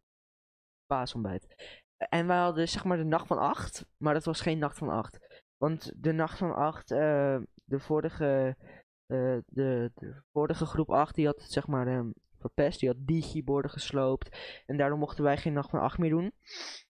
[0.85, 1.55] paasontbijt.
[1.97, 3.85] En wij hadden zeg maar de nacht van acht.
[3.97, 5.41] Maar dat was geen nacht van acht.
[5.57, 8.55] Want de nacht van acht, eh, de vorige,
[9.05, 12.79] eh, de, de vorige groep 8, die had het zeg maar ehm, verpest.
[12.79, 14.61] Die had digiborden gesloopt.
[14.65, 16.33] En daardoor mochten wij geen nacht van 8 meer doen.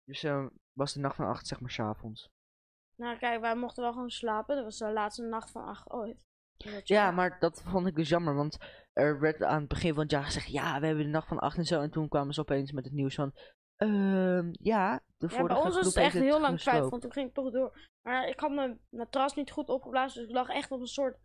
[0.03, 2.29] Dus ehm, was de nacht van 8 zeg maar s'avonds.
[2.95, 4.55] Nou, kijk, wij mochten wel gewoon slapen.
[4.55, 6.25] Dat was de laatste nacht van acht ooit.
[6.83, 8.35] Ja, maar dat vond ik dus jammer.
[8.35, 8.57] Want
[8.93, 11.39] er werd aan het begin van het jaar gezegd: ja, we hebben de nacht van
[11.39, 11.81] 8 en zo.
[11.81, 13.33] En toen kwamen ze opeens met het nieuws van:
[13.75, 16.89] ehm, ja, de Ja, vorige bij ons was groep het echt heel lang kwijt, gesloopt.
[16.89, 17.89] want toen ging ik toch door.
[18.01, 21.17] Maar ik had mijn matras niet goed opgeblazen, dus ik lag echt op een soort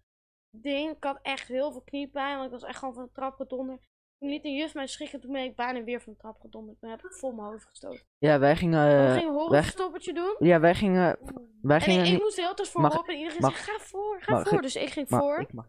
[0.57, 0.97] ding.
[0.97, 3.89] Ik had echt heel veel kniepijn, want ik was echt gewoon van de trap gedonderd.
[4.23, 6.81] Toen liet een juf mij schrikken, toen ben ik bijna weer van de trap gedonderd.
[6.81, 8.03] Toen heb ik vol mijn hoofd gestoten.
[8.19, 8.87] Ja, wij gingen...
[8.87, 10.37] we eh, gingen een horrorverstoppertje doen.
[10.39, 11.19] ja, wij gingen...
[11.63, 13.77] Wij En gingen ik, ik moest de hele tijd Mag- voorop en iedereen mag- zei,
[13.79, 14.61] ga voor, ga mag voor.
[14.63, 15.39] Dus ik ging maar voor.
[15.41, 15.67] ik mag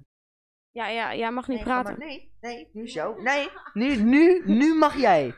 [0.71, 1.97] Ja, ja, jij mag niet Nee, praten.
[1.97, 3.15] maar- nee, nee, nu zo.
[3.21, 5.33] Nee, nu, nu, nu mag jij.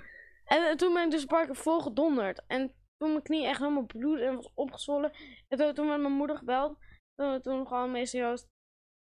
[0.45, 2.43] En eh, toen ben ik dus een paar keer vol gedonderd.
[2.47, 5.11] En toen mijn knie echt helemaal bloed en was opgezwollen.
[5.47, 6.77] En toen, toen werd mijn moeder gebeld.
[7.15, 8.47] Toen, toen gewoon meester Joost,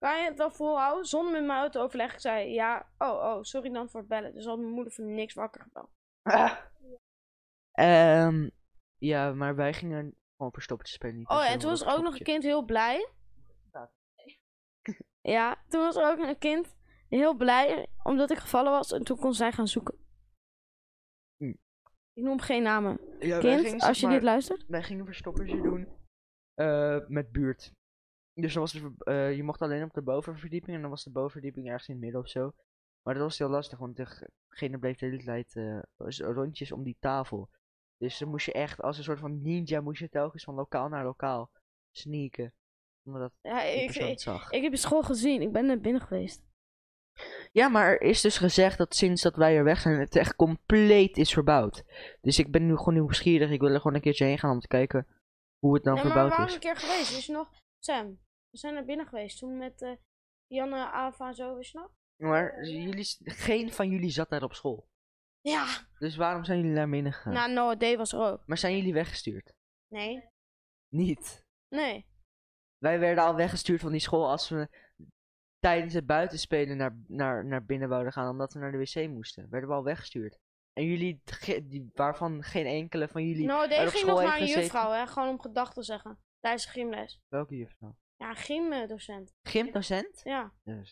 [0.02, 1.06] kan je het wel volhouden?
[1.06, 2.16] Zonder met mij uit te overleggen.
[2.16, 4.34] Ik zei, ja, oh, oh, sorry dan voor het bellen.
[4.34, 5.90] Dus had mijn moeder voor niks wakker gebeld.
[6.22, 6.58] Ah.
[7.72, 8.50] Ehm,
[8.98, 11.18] ja, maar wij gingen gewoon verstoppertje spelen.
[11.18, 13.10] Niet Oh en toen was er ook nog een kind heel blij.
[13.72, 13.92] Ja.
[15.22, 16.76] Ja, toen was er ook een kind
[17.10, 18.92] heel blij omdat ik gevallen was.
[18.92, 19.96] En toen kon zij gaan zoeken.
[21.38, 21.54] Hm.
[22.14, 23.00] Ik noem geen namen.
[23.20, 24.66] Ja, Kind, gingen, als je maar- dit luistert.
[24.68, 25.88] Wij gingen verstoppertje doen
[26.54, 27.74] eh, met buurt.
[28.34, 31.68] Dus dan was eh, je mocht alleen op de bovenverdieping en dan was de bovenverdieping
[31.68, 32.54] ergens in het midden of zo.
[33.04, 35.80] Maar dat was heel lastig, want degene bleef de hele tijd eh,
[36.34, 37.50] rondjes om die tafel.
[37.98, 40.90] Dus dan moest je echt als een soort van ninja moest je telkens van lokaal
[40.90, 41.52] naar lokaal
[41.92, 42.54] sneaken.
[43.04, 44.52] Omdat Ja, ik, ik, zag.
[44.52, 45.42] ik heb je school gezien.
[45.42, 46.44] Ik ben net binnen geweest.
[47.52, 50.36] Ja, maar er is dus gezegd dat sinds dat wij er weg zijn, het echt
[50.36, 51.84] compleet is verbouwd.
[52.22, 53.50] Dus ik ben nu gewoon nieuwsgierig.
[53.52, 55.08] Ik wil er gewoon een keertje heen gaan om te kijken
[55.60, 56.54] hoe het dan verbouwd waren is.
[56.54, 57.18] een keer geweest.
[57.18, 57.50] Is nog?
[57.84, 59.40] Sam, we zijn naar binnen geweest.
[59.40, 59.96] Toen met eh
[60.48, 61.92] Janne, Ava en zo, je nog?
[62.16, 64.90] Maar jullie, geen van jullie zat daar op school.
[65.42, 65.66] Ja.
[66.00, 67.34] Dus waarom zijn jullie naar binnen gegaan?
[67.34, 68.46] Nou, Noah Day was er ook.
[68.46, 69.54] Maar zijn jullie weggestuurd?
[69.88, 70.30] Nee.
[70.88, 71.46] Niet.
[71.68, 72.06] Nee.
[72.78, 74.70] Wij werden al weggestuurd van die school als we
[75.60, 79.50] tijdens het buitenspelen naar, naar, naar binnen wouden gaan, omdat we naar de wc moesten.
[79.50, 80.40] Werden we al weggestuurd.
[80.74, 81.22] En jullie,
[81.94, 83.48] waarvan geen enkele van jullie...
[83.48, 85.08] Day op ging nog naar een juffrouw, hè.
[85.08, 86.20] Gewoon om gedag te zeggen.
[86.42, 87.22] Tijdens de gymles.
[87.28, 87.96] Welke juffrouw?
[88.16, 89.34] Ja, een gymdocent.
[89.42, 90.22] Gymdocent?
[90.24, 90.54] Ja.
[90.64, 90.92] Ja, dat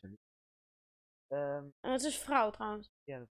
[1.27, 2.91] Ehm, En het is een vrouw trouwens.
[3.03, 3.29] Ja, dat-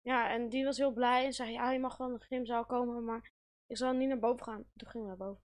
[0.00, 2.66] Ja, en die was heel blij en zei, ja, je mag wel naar de gymzaal
[2.66, 3.32] komen, maar
[3.66, 4.64] ik zal niet naar boven gaan.
[4.76, 5.44] Toen ging we naar boven.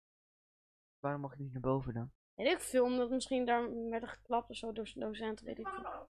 [0.99, 2.13] waarom mag je niet naar boven dan?
[2.35, 5.69] Weet ik veel, omdat misschien daar werden geklapt of zo door zijn docent, weet ik
[5.69, 6.09] veel.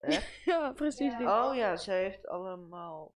[0.44, 1.26] Ja, precies die.
[1.26, 3.14] Oh ja, ze heeft allemaal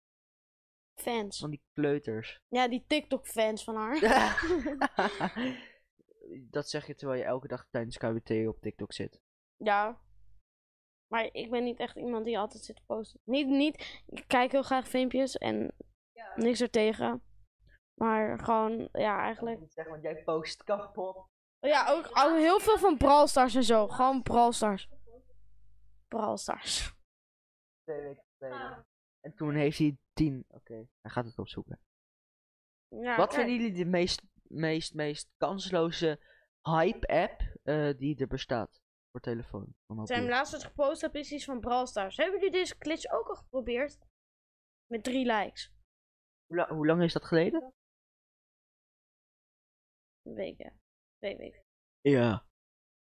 [0.95, 1.39] Fans.
[1.39, 2.41] van die kleuters.
[2.49, 4.01] Ja, die TikTok-fans van haar.
[6.51, 9.21] dat zeg je terwijl je elke dag tijdens KWT op TikTok zit.
[9.57, 10.03] ja.
[11.09, 13.21] Maar ik ben niet echt iemand die altijd zit te posten.
[13.25, 15.75] Niet, niet, ik kijk heel graag filmpjes en
[16.37, 17.23] niks ertegen.
[17.95, 19.61] Maar gewoon, ja, eigenlijk.
[19.69, 21.27] Zeg, want jij post kapot.
[21.61, 23.89] Ja, ook, ook heel veel van Brawl Stars en zo.
[23.89, 24.89] Gewoon Brawl Stars.
[26.09, 26.95] Brawl Stars.
[27.83, 28.87] Twee weken geleden.
[29.25, 30.45] En toen heeft hij tien.
[30.49, 31.81] Oké, hij gaat het opzoeken.
[32.89, 33.41] Ja, Wat kijk.
[33.41, 36.21] vinden jullie de meest, meest, meest kansloze
[36.63, 39.75] hype-app eh, die er bestaat voor telefoon?
[40.05, 42.17] Zijn laatst gepost heb is iets van Brawl Stars.
[42.17, 43.99] Hebben jullie deze glitch ook al geprobeerd?
[44.87, 45.73] Met drie likes.
[46.47, 47.73] Hoe, la- hoe lang is dat geleden?
[50.23, 50.81] Weken.
[51.19, 51.63] Twee weken.
[52.01, 52.47] Ja.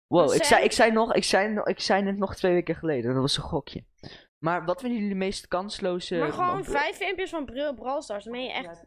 [0.08, 3.14] Wow, ik zei, ik, zei nog, ik, zei, ik zei het nog twee weken geleden.
[3.14, 3.86] Dat was een gokje.
[4.44, 6.18] Maar wat vinden jullie de meest kansloze...
[6.18, 8.24] maar gewoon vijf filmpjes van Bril- Brawl Stars.
[8.24, 8.86] Dan ben je echt...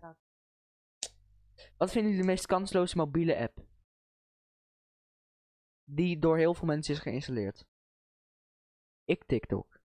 [1.76, 3.58] Wat vinden jullie de meest kansloze mobiele app?
[5.84, 7.64] Die door heel veel mensen is geïnstalleerd.
[9.04, 9.80] Ik TikTok.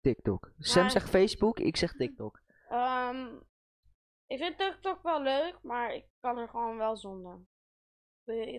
[0.00, 0.52] TikTok.
[0.58, 2.42] Sam zegt Facebook, ik zeg TikTok.
[2.68, 3.36] Ehm,
[4.26, 7.46] ik vind TikTok wel leuk, maar ik kan er gewoon wel zonder.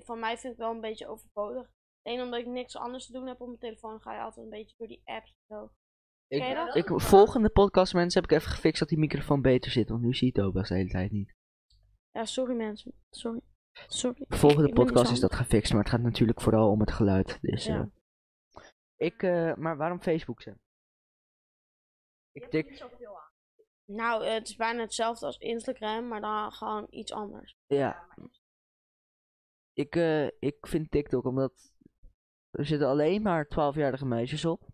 [0.04, 1.72] Van mij vind ik het wel een beetje overbodig.
[2.08, 4.52] Eén omdat ik niks anders te doen heb op mijn telefoon, ga je altijd een
[4.52, 5.72] beetje door die apps en zo.
[6.28, 6.76] Ik, Ken je dat?
[6.76, 10.14] ik, volgende podcast mensen heb ik even gefixt dat die microfoon beter zit, want nu
[10.14, 11.36] zie je het ook wel de hele tijd niet.
[12.12, 12.94] Ja, sorry mensen.
[13.10, 13.42] Sorry.
[13.88, 14.26] Sorry.
[14.28, 17.38] Volgende Ik podcast is dat gefixt, maar het gaat natuurlijk vooral om het geluid.
[17.42, 17.90] Dus, Ja.
[18.54, 18.64] eh,
[18.96, 20.60] ik, eh, maar waarom Facebook Sam?
[22.32, 22.86] Ik tik,
[23.86, 27.56] Nou, het is bijna hetzelfde als Instagram, maar dan gewoon iets anders.
[27.68, 28.08] ja.
[29.74, 31.76] Ik, eh, ik vind TikTok omdat
[32.52, 34.70] er zitten alleen maar 12-jarige meisjes op.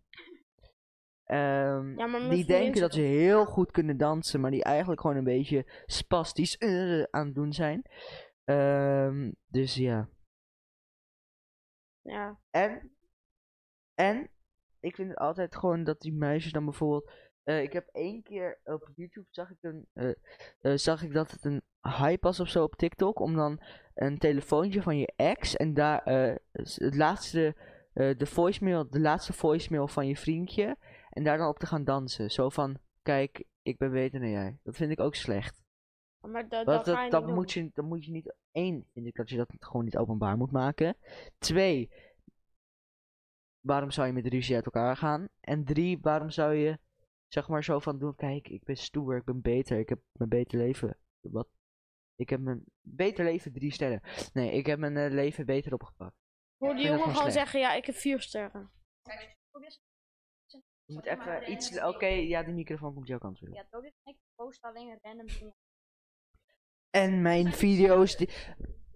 [1.24, 5.02] Ehm, Ja, maar met die denken dat ze heel goed kunnen dansen, maar die eigenlijk
[5.02, 7.82] gewoon een beetje spastisch eh, aan het doen zijn.
[8.44, 10.10] Ehm, dus ja.
[12.02, 12.40] Ja.
[12.50, 12.92] En,
[13.94, 14.30] en,
[14.80, 17.12] ik vind het altijd gewoon dat die meisjes dan bijvoorbeeld.
[17.44, 20.10] Eh, ik heb één keer op YouTube zag ik, een, eh,
[20.62, 23.20] eh, zag ik dat het een hype was of zo op TikTok.
[23.20, 23.62] Om dan
[23.94, 26.02] een telefoontje van je ex en daar
[26.52, 27.56] het laatste,
[27.94, 30.78] de voicemail, de laatste voicemail van je vriendje.
[31.10, 32.32] En daar dan op te gaan dansen.
[32.32, 34.58] Zo van, kijk, ik ben beter dan jij.
[34.64, 35.62] Dat vind ik ook slecht.
[36.22, 38.36] Maar dat, Dat, dat dat, moet je, dat moet je niet.
[38.52, 40.98] één, vind ik dat je dat gewoon niet openbaar moet maken.
[41.38, 41.92] Twee,
[43.60, 45.28] waarom zou je met ruzie uit elkaar gaan?
[45.40, 46.78] En drie, waarom zou je
[47.34, 50.30] zeg maar zo van doen, kijk, ik ben stoer, ik ben beter, ik heb mijn
[50.30, 50.98] beter leven.
[51.22, 51.48] Wat?
[52.16, 54.02] Ik heb mijn beter leven drie sterren.
[54.34, 56.16] Nee, ik heb mijn eh, leven beter opgepakt.
[56.58, 57.34] Hoor die jongen gewoon slecht.
[57.34, 58.72] zeggen, ja, ik heb vier sterren.
[60.86, 63.56] Je moet even iets, oké, ja, de microfoon komt jouw kant weer op.
[63.56, 65.56] Ja, Tobias en ik posten alleen random dingen.
[66.90, 68.30] En mijn video's, die...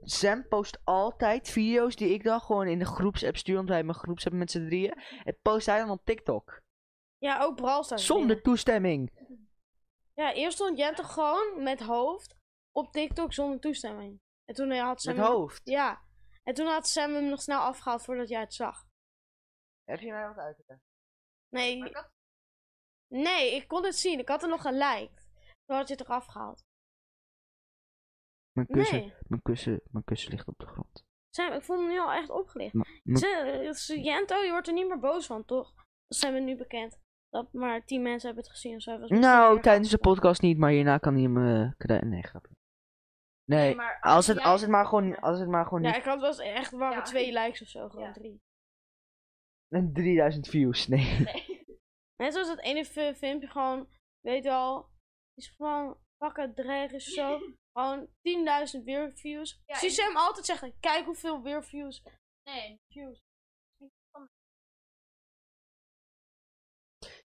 [0.02, 3.95] Sam post altijd video's die ik dan gewoon in de groepsapp stuur, want wij hebben
[3.95, 4.93] een groepsapp met z'n drieën.
[5.23, 6.65] En post hij dan op TikTok.
[7.17, 9.12] Ja, ook Brawl Stars Zonder toestemming.
[10.13, 12.36] Ja, eerst stond Jente gewoon met hoofd
[12.71, 14.21] op TikTok zonder toestemming.
[14.45, 15.15] En toen had Sam...
[15.15, 15.62] Met hoofd.
[15.63, 16.01] Ja.
[16.43, 18.86] En toen had Sam hem nog snel afgehaald voordat jij het zag.
[19.84, 20.86] Heb je mij wat uit te leggen?
[21.49, 22.10] Nee, ik
[23.08, 24.19] nee, ik kon het zien.
[24.19, 25.27] Ik had er nog geliked.
[25.65, 26.65] Toen had je het eraf gehaald.
[28.51, 29.13] Mijn kussen, Nee.
[29.27, 31.06] mijn kussen, mijn kussen ligt op de grond.
[31.30, 32.75] Sam, ik vond hem nu al echt opgelicht.
[33.88, 35.73] Jento, je wordt er niet meer boos van, toch?
[36.08, 36.99] Dat zijn we nu bekend.
[37.43, 38.97] Dat maar tien mensen hebben het gezien of zo.
[38.97, 42.10] Nou, tijdens de podcast niet, maar hierna kan hij hem eh, krijgen.
[42.10, 42.56] Nee, grapje.
[43.52, 45.97] Nee, maar als het, jij- als het maar gewoon, als het maar gewoon Ja, niet...
[45.97, 47.04] ik had wel eens echt, waren Ja.
[47.04, 48.13] twee likes of zo, gewoon Ja.
[48.13, 48.39] drie.
[49.76, 51.06] En 3000 views, nee.
[51.34, 51.65] Nee.
[52.23, 53.88] Net zoals dat ene fi- filmpje gewoon,
[54.19, 54.89] weet je wel,
[55.34, 57.39] is gewoon pakken dreigen of zo.
[57.78, 59.62] Gewoon 10.000 weerviews.
[59.65, 62.04] Ja, Zie ik- Sam altijd zeggen, kijk hoeveel weerviews.
[62.50, 63.19] Nee, views.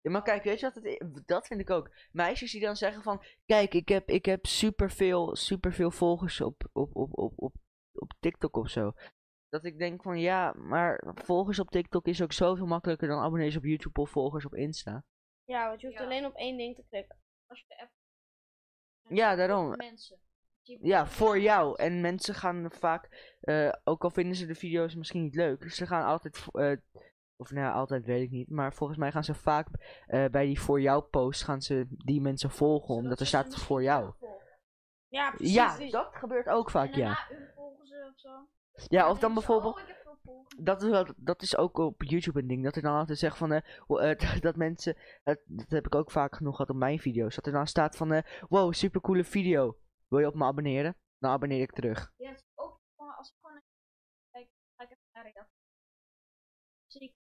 [0.03, 1.91] Ja, maar kijk, weet je wat het Dat vind ik ook.
[2.13, 3.25] Meisjes die dan zeggen van...
[3.47, 7.55] Kijk, ik heb, ik heb superveel, superveel volgers op, op, op, op, op,
[7.93, 8.93] op TikTok of zo.
[9.49, 13.57] Dat ik denk van, ja, maar volgers op TikTok is ook zoveel makkelijker dan abonnees
[13.57, 15.05] op YouTube of volgers op Insta.
[15.45, 16.05] Ja, want je hoeft Ja.
[16.05, 17.17] alleen op één ding te klikken.
[17.47, 17.91] als je de app.
[19.09, 19.77] Ja, daarom.
[19.77, 20.19] Mensen.
[20.63, 21.77] Ja, voor jou.
[21.79, 25.87] En mensen gaan vaak, eh, ook al vinden ze de video's misschien niet leuk, ze
[25.87, 26.73] gaan altijd, eh,
[27.43, 29.69] of nou ja, altijd weet ik niet, maar volgens mij gaan ze vaak
[30.07, 33.83] eh, bij die voor jou post, gaan ze die mensen volgen, omdat er staat voor
[33.83, 34.13] jou.
[35.09, 35.55] Ja, precies.
[35.55, 37.27] Ja, die- dat gebeurt ook vaak, ja.
[37.29, 38.49] daarna volgen ze of zo.
[38.89, 42.65] Ja, of dan bijvoorbeeld, Oh, dat is, wel, dat is ook op YouTube een ding,
[42.65, 46.37] dat er dan altijd zegt van, eh, eh, dat mensen, dat heb ik ook vaak
[46.37, 49.79] genoeg gehad op mijn video's, dat er dan staat van, eh, wow, supercoole video,
[50.09, 50.97] wil je op me abonneren?
[51.19, 52.13] Dan abonneer ik terug.
[52.17, 52.81] Ja, ook
[53.17, 53.61] als ik gewoon.
[54.31, 57.17] Kijk, ga ik even naar reactie.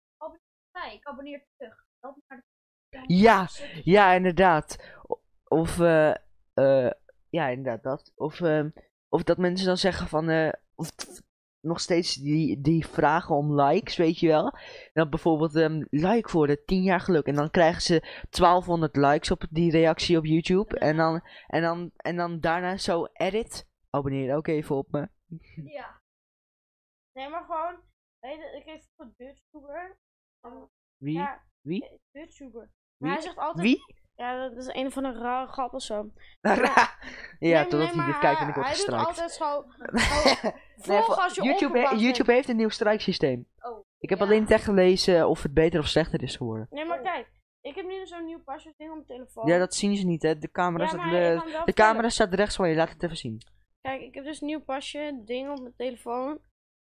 [0.85, 1.85] Ik, abonneer terug.
[1.99, 2.43] Dat naar
[2.89, 3.03] de.
[3.13, 3.47] Ja,
[3.83, 4.93] Ja, inderdaad.
[5.43, 6.15] Of, eh,
[6.53, 6.91] eh,
[7.29, 8.11] ja, inderdaad dat.
[8.15, 8.69] Of, ehm,
[9.09, 10.89] of dat mensen dan zeggen van, eh, of
[11.61, 14.57] nog steeds die, die vragen om likes, weet je wel.
[14.93, 17.25] Dan bijvoorbeeld, ehm, like voor de 10 jaar geluk.
[17.25, 20.79] En dan krijgen ze 1200 likes op die reactie op YouTube.
[20.79, 23.67] En dan, en dan, en dan daarna zo edit.
[23.89, 25.09] Abonneer ook even op me.
[25.63, 26.01] Ja.
[27.13, 27.79] Nee, maar gewoon,
[28.19, 29.97] weet je, ik heb een Dutchtuber.
[30.97, 31.13] Wie?
[31.17, 31.83] Ja, Wie?
[31.85, 31.89] eh.
[32.53, 33.09] Maar Wie?
[33.11, 33.95] hij zegt altijd, Wie?
[34.15, 35.95] ja, dat is een van de rare grap of zo.
[36.41, 36.91] ja,
[37.39, 39.05] Nee, totdat nee, hij dit kijkt en ik hij- word Hij doet gestrikt.
[39.07, 39.65] altijd zo,
[40.85, 41.95] Nee, volg voor- als je YouTube, he-.
[41.95, 43.47] YouTube heeft een nieuw strijksysteem.
[43.59, 43.85] Oh.
[43.97, 44.25] Ik heb Ja.
[44.25, 46.67] alleen niet echt gelezen of het beter of slechter is geworden.
[46.69, 47.27] Nee, maar kijk,
[47.61, 49.47] ik heb nu zo'n nieuw pasjesding op mijn telefoon.
[49.47, 50.37] Ja, dat zien ze niet, hè.
[50.37, 53.37] De camera, Ja, staat, ik de camera staat rechts van je, laat het even zien.
[53.81, 56.27] Kijk, ik heb dus een nieuw pasje, ding op mijn telefoon.
[56.27, 56.37] Daar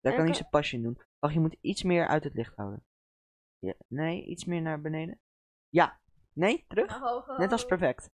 [0.01, 1.01] En kan hij kan- zijn pasje in doen.
[1.19, 2.83] Wacht, je moet iets meer uit het licht houden.
[3.59, 5.19] Ja, nee, iets meer naar beneden.
[5.69, 6.01] Ja.
[6.33, 6.99] Nee, terug.
[7.37, 8.09] Net als perfect.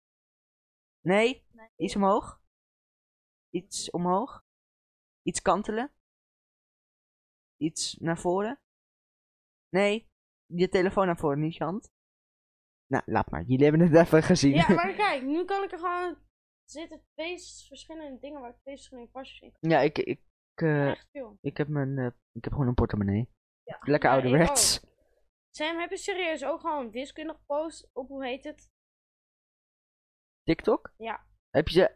[1.02, 1.70] Nee, Nee.
[1.76, 2.42] iets omhoog.
[3.50, 4.44] Iets omhoog.
[5.22, 5.92] Iets kantelen.
[7.58, 8.60] Iets naar voren.
[9.70, 10.10] Nee,
[10.46, 11.92] je telefoon naar voren, niet je hand.
[12.88, 13.42] Nou, laat maar.
[13.44, 14.54] Jullie hebben het even gezien.
[14.54, 16.10] Ja, maar kijk, nu kan ik er gewoon...
[16.64, 19.70] Er zitten twee verschillende dingen waar ik twee verschillende pasjes in kan.
[19.70, 20.22] ja, ik, ik,
[20.54, 21.08] eh, Echt
[21.42, 23.30] ik heb mijn, eh, ik heb gewoon een portemonnee.
[23.64, 23.78] Ja.
[23.82, 24.80] Lekker Ja, ouderwets.
[25.56, 28.70] Sam, heb je serieus ook gewoon wiskunde gepost op, hoe heet het?
[30.44, 30.94] TikTok?
[30.98, 31.26] Ja.
[31.50, 31.96] Heb je,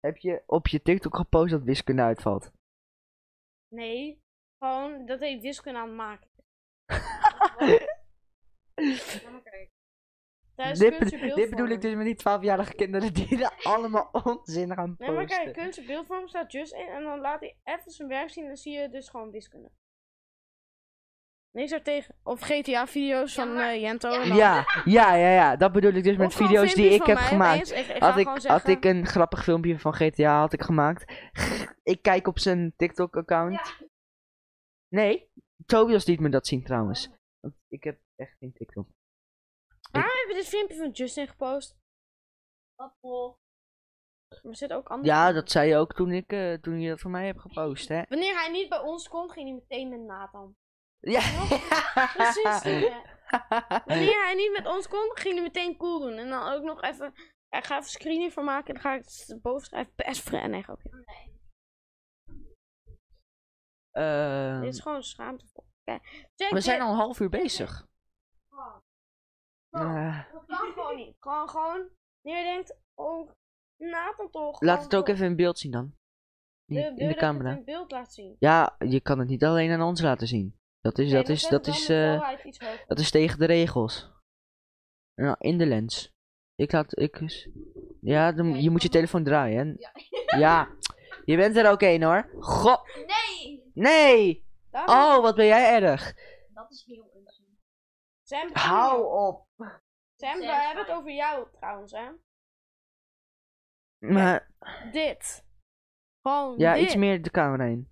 [0.00, 2.50] heb je op je TikTok gepost dat wiskunde uitvalt?
[3.74, 4.22] Nee,
[4.58, 6.30] gewoon dat hij wiskunde aan het maken.
[10.54, 14.74] Tijdens dit, be- dit bedoel ik dus met die 12-jarige kinderen die er allemaal onzin
[14.74, 15.06] gaan posten.
[15.06, 18.08] Nee, maar kijk, kunst en beeldvorming staat just in en dan laat hij even zijn
[18.08, 19.70] werk zien en dan zie je dus gewoon wiskunde.
[21.58, 22.14] Niks daartegen.
[22.22, 24.08] Of GTA-video's Ja, van maar- eh, Jento.
[24.10, 24.20] Ja.
[24.20, 27.26] en ja, ja, ja, ja, dat bedoel ik dus met video's die ik heb mij
[27.26, 27.70] gemaakt.
[27.72, 31.12] Ik, ik Had ik, had zeggen, ik een grappig filmpje van GTA had ik gemaakt.
[31.82, 33.76] Ik kijk op zijn TikTok-account.
[34.88, 35.30] Nee,
[35.66, 37.10] Tobias liet me dat zien trouwens.
[37.40, 38.88] Want ik heb echt geen TikTok.
[39.90, 41.76] Waarom heb je dit filmpje van Justin gepost?
[42.74, 43.38] Appel.
[44.42, 47.00] Maar zit ook andere Ja, dat zei je ook toen, ik, eh, toen je dat
[47.00, 48.02] voor mij hebt gepost, hè?
[48.08, 50.56] Wanneer hij niet bij ons komt, ging hij meteen naar Nathan.
[51.00, 51.20] Ja.
[52.16, 52.62] Precies.
[52.62, 53.02] ja.
[53.86, 56.12] Wanneer hij niet met ons kon, ging hij meteen cool doen.
[56.16, 57.12] En dan ook nog even...
[57.50, 58.66] Ik ga even screening voor maken.
[58.74, 59.92] En dan ga ik het boven schrijven.
[59.96, 60.50] Best friend.
[60.50, 60.90] Nee, grapje.
[61.06, 61.36] Nee.
[63.90, 65.66] Ehm, Dit is gewoon schaamtevol.
[65.84, 66.02] Check
[66.36, 66.62] we dit.
[66.64, 67.86] zijn al een half uur bezig.
[68.50, 68.76] Oh,
[69.70, 71.16] Eh, Dat kan gewoon niet.
[71.20, 71.88] Gewoon, gewoon.
[72.22, 73.30] Wanneer je denkt, oh,
[73.76, 74.60] Nathan toch.
[74.62, 75.94] laat het ook even in beeld zien dan.
[76.66, 77.50] In de dat ik het camera.
[77.56, 78.36] in beeld laat zien.
[78.38, 80.57] Ja, je kan het niet alleen aan ons laten zien.
[80.94, 82.30] Dat is, Nee, dat is, dat is, eh,
[82.86, 84.10] dat is tegen de regels.
[85.14, 86.12] Nou, in de lens.
[86.54, 87.46] Ik laat, ik,
[88.00, 89.58] ja, dan, je moet je telefoon draaien.
[89.66, 89.74] hè.
[89.76, 89.92] Ja.
[90.38, 90.68] Ja,
[91.24, 92.30] je bent er ook één hoor.
[92.40, 93.70] Goh, Nee!
[93.74, 94.46] nee.
[94.70, 96.14] Daarom- Oh, wat ben jij erg.
[96.54, 97.58] Dat is heel onzin.
[98.22, 99.46] Sam, Hou op.
[99.56, 99.70] Sam,
[100.16, 102.08] Sam we hebben het over jou trouwens, hè.
[103.98, 104.50] Maar,
[104.92, 105.44] Dit.
[106.22, 106.82] Gewoon ja, dit.
[106.82, 107.90] iets meer de camera in.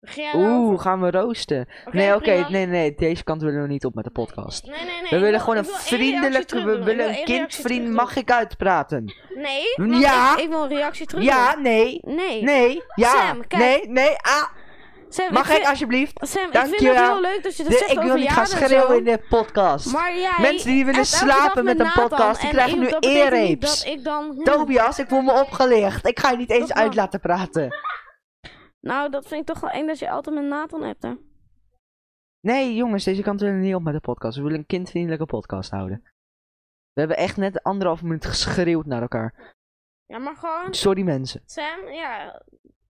[0.00, 1.68] Jij Oeh, over- gaan we roosten.
[1.86, 2.48] Oké, Nee, oké, prima.
[2.48, 4.64] nee, nee, deze kant willen we niet op met de podcast.
[4.66, 5.10] Nee, nee, nee.
[5.10, 9.14] We willen wil- gewoon een vriendelijke, we willen een kindvriend, mag ik uitpraten?
[9.34, 10.32] Nee, Ja.
[10.36, 12.42] ik, ik wil een reactie terug Ja, nee, Nee.
[12.42, 13.62] nee, ja, Sam, kijk.
[13.62, 14.42] nee, nee, ah.
[15.08, 16.12] Sam, Mag ik ik alsjeblieft?
[16.20, 18.46] Sam, ik vind het heel leuk dat je dat De- zegt ik wil niet gaan
[18.46, 19.92] schreeuwen in de podcast.
[19.92, 22.88] Maar jij Mensen die willen slapen met een podcast, die en krijgen nu
[24.02, 24.40] dan...
[24.42, 26.06] Tobias, ik voel me opgelicht.
[26.06, 27.74] Ik ga je niet eens Dat uit laten praten.
[28.80, 31.14] Nou, dat vind ik toch wel eng dat je altijd met Nathan hebt, hè.
[32.40, 34.36] Nee, jongens, deze kant willen we niet op met de podcast.
[34.36, 36.02] We willen een kindvriendelijke podcast houden.
[36.92, 39.54] We hebben echt net anderhalf minuut geschreeuwd naar elkaar.
[40.06, 40.74] Ja, maar gewoon...
[40.74, 41.42] Sorry mensen.
[41.44, 42.42] Sam, ja...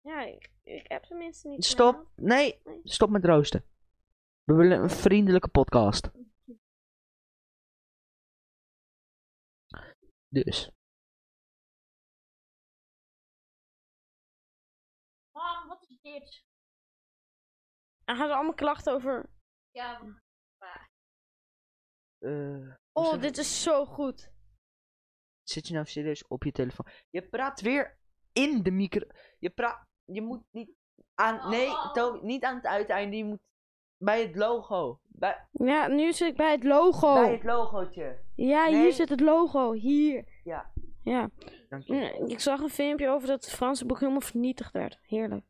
[0.01, 1.65] Ja, ik, ik heb tenminste niet...
[1.65, 2.07] Stop.
[2.15, 3.63] Nee, stop met roosten.
[4.43, 6.11] We willen een vriendelijke podcast.
[10.29, 10.71] Dus.
[18.05, 19.29] En gaan ze allemaal klachten over...
[19.71, 20.01] Ja,
[22.19, 24.31] eh, Oh, dit is zo goed.
[25.43, 26.85] Zit je nou serieus op je telefoon?
[27.09, 27.97] Je praat weer
[28.33, 29.07] in de micro.
[29.39, 29.87] Je praat.
[30.05, 30.71] Je moet niet
[31.13, 31.49] aan.
[31.49, 33.17] Nee, Toby, niet aan het uiteinde.
[33.17, 33.41] Je moet
[33.97, 34.99] bij het logo.
[35.03, 37.13] Bij, Ja, nu zit ik bij het logo.
[37.13, 38.23] bij het logootje.
[38.35, 38.81] Ja, Nee.
[38.81, 39.71] hier zit het logo.
[39.71, 40.41] Hier.
[40.43, 40.71] Ja.
[41.03, 41.29] Ja.
[41.69, 41.95] Dank je.
[41.95, 44.99] Ja, Ik zag een filmpje over dat het Franse boek helemaal vernietigd werd.
[45.01, 45.45] Heerlijk.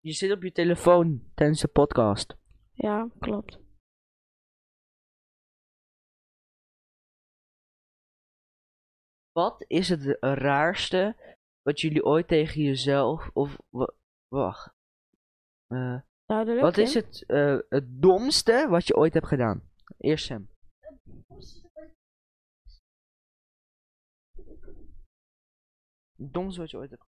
[0.00, 2.36] Je zit op je telefoon tijdens de podcast.
[2.72, 3.58] Ja, klopt.
[9.32, 11.16] Wat is het raarste
[11.62, 13.94] wat jullie ooit tegen jezelf of wa-
[14.28, 14.74] wacht.
[16.26, 16.60] Duidelijk.
[16.60, 19.70] wat is het, eh, het domste wat je ooit hebt gedaan?
[19.98, 20.48] Eerst Sam.
[26.16, 27.04] Het domste wat je ooit hebt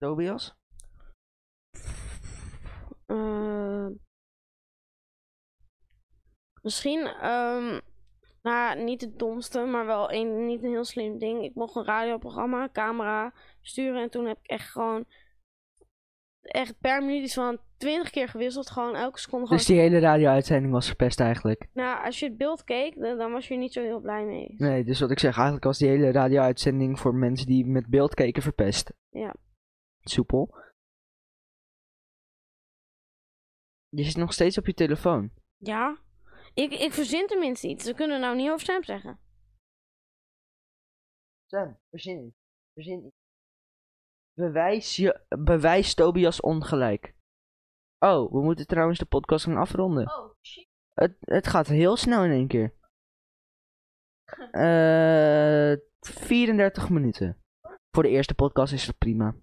[0.00, 0.54] Tobias?
[3.06, 3.86] Eh,
[6.62, 7.80] misschien, ehm,
[8.42, 11.44] nou, niet het domste, maar wel een, niet een heel slim ding.
[11.44, 15.04] Ik mocht een radioprogramma, camera sturen en toen heb ik echt gewoon,
[16.40, 18.70] echt per minuut iets van 20 keer gewisseld.
[18.70, 19.58] Gewoon elke seconde gewoon.
[19.58, 21.68] Dus die hele radio-uitzending was verpest eigenlijk.
[21.72, 24.24] Nou, als je het beeld keek, dan, dan was je er niet zo heel blij
[24.24, 24.54] mee.
[24.56, 28.14] Nee, dus wat ik zeg, eigenlijk was die hele radio-uitzending voor mensen die met beeld
[28.14, 28.92] keken verpest.
[29.10, 29.34] Ja.
[30.10, 30.54] Soepel.
[33.88, 35.32] Je zit nog steeds op je telefoon.
[35.56, 36.02] Ja,
[36.54, 37.84] ik, ik verzin tenminste iets.
[37.84, 39.20] We kunnen nou niet over Sam zeggen.
[41.46, 42.36] Sam, verzin iets.
[42.72, 43.18] Verzin iets.
[44.32, 47.14] Bewijs, je, bewijs Tobias ongelijk.
[47.98, 50.06] Oh, we moeten trouwens de podcast gaan afronden.
[50.06, 50.68] Oh, shit.
[50.94, 52.74] Het, het gaat heel snel in één keer.
[54.50, 57.42] Eh 34 minuten.
[57.90, 59.36] Voor de eerste podcast is het prima.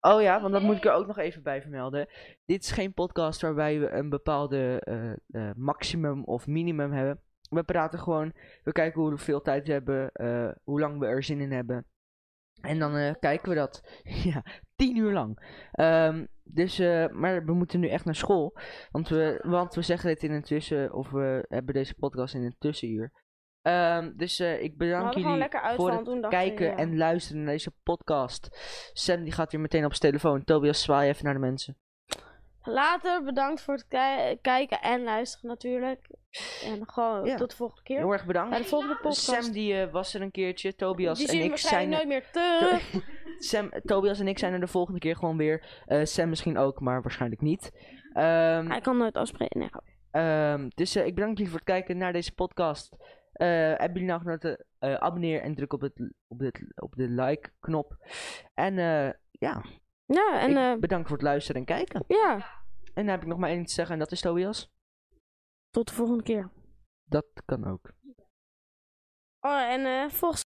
[0.00, 2.08] Oh ja, want dat moet ik er ook nog even bij vermelden.
[2.44, 7.20] Dit is geen podcast waarbij we een bepaalde eh, eh, maximum of minimum hebben.
[7.48, 8.32] We praten gewoon,
[8.64, 11.86] we kijken hoeveel tijd we hebben, eh, hoe lang we er zin in hebben.
[12.60, 14.00] En dan kijken we dat.
[14.32, 14.44] ja,
[14.76, 15.58] tien uur lang.
[15.72, 16.78] Ehm, dus,
[17.12, 18.58] maar we moeten nu echt naar school.
[18.90, 22.42] Want we, want we zeggen dit in een tussen, of we hebben deze podcast in
[22.42, 23.12] een tussenuur.
[23.66, 26.76] Ehm, dus eh, ik bedank jullie voor het kijken ja.
[26.76, 28.48] en luisteren naar deze podcast.
[28.92, 30.44] Sam die gaat weer meteen op zijn telefoon.
[30.44, 31.76] Tobias, zwaai even naar de mensen.
[32.62, 36.10] Later, bedankt voor het ki- kijken en luisteren natuurlijk.
[36.64, 37.36] En gewoon Ja.
[37.36, 37.96] tot de volgende keer.
[37.98, 38.50] Heel erg bedankt.
[38.50, 39.20] Bij de volgende podcast.
[39.20, 40.74] Sam die eh, was er een keertje.
[40.74, 42.92] Tobias Die en ik zijn nooit meer terug.
[43.38, 45.82] Sam, Tobias en ik zijn er de volgende keer gewoon weer.
[45.86, 47.70] Eh, Sam misschien ook, maar waarschijnlijk niet.
[48.12, 49.58] Ehm, Hij kan nooit afspreken.
[49.60, 49.70] Nee.
[50.10, 52.96] Ehm, dus ik bedank jullie voor het kijken naar deze podcast.
[53.36, 57.08] Eh, hebben jullie nou genoten eh, abonneer en druk op, het, op, dit, op de
[57.08, 57.96] like-knop.
[58.54, 59.64] En eh, ja,
[60.04, 62.04] Ja, en bedankt voor het luisteren en kijken.
[62.08, 62.34] ja,
[62.84, 64.72] En dan heb ik nog maar één te zeggen en dat is Tobias.
[65.70, 66.50] tot de volgende keer.
[67.04, 67.92] Dat kan ook.
[69.40, 70.34] Oh, en volgens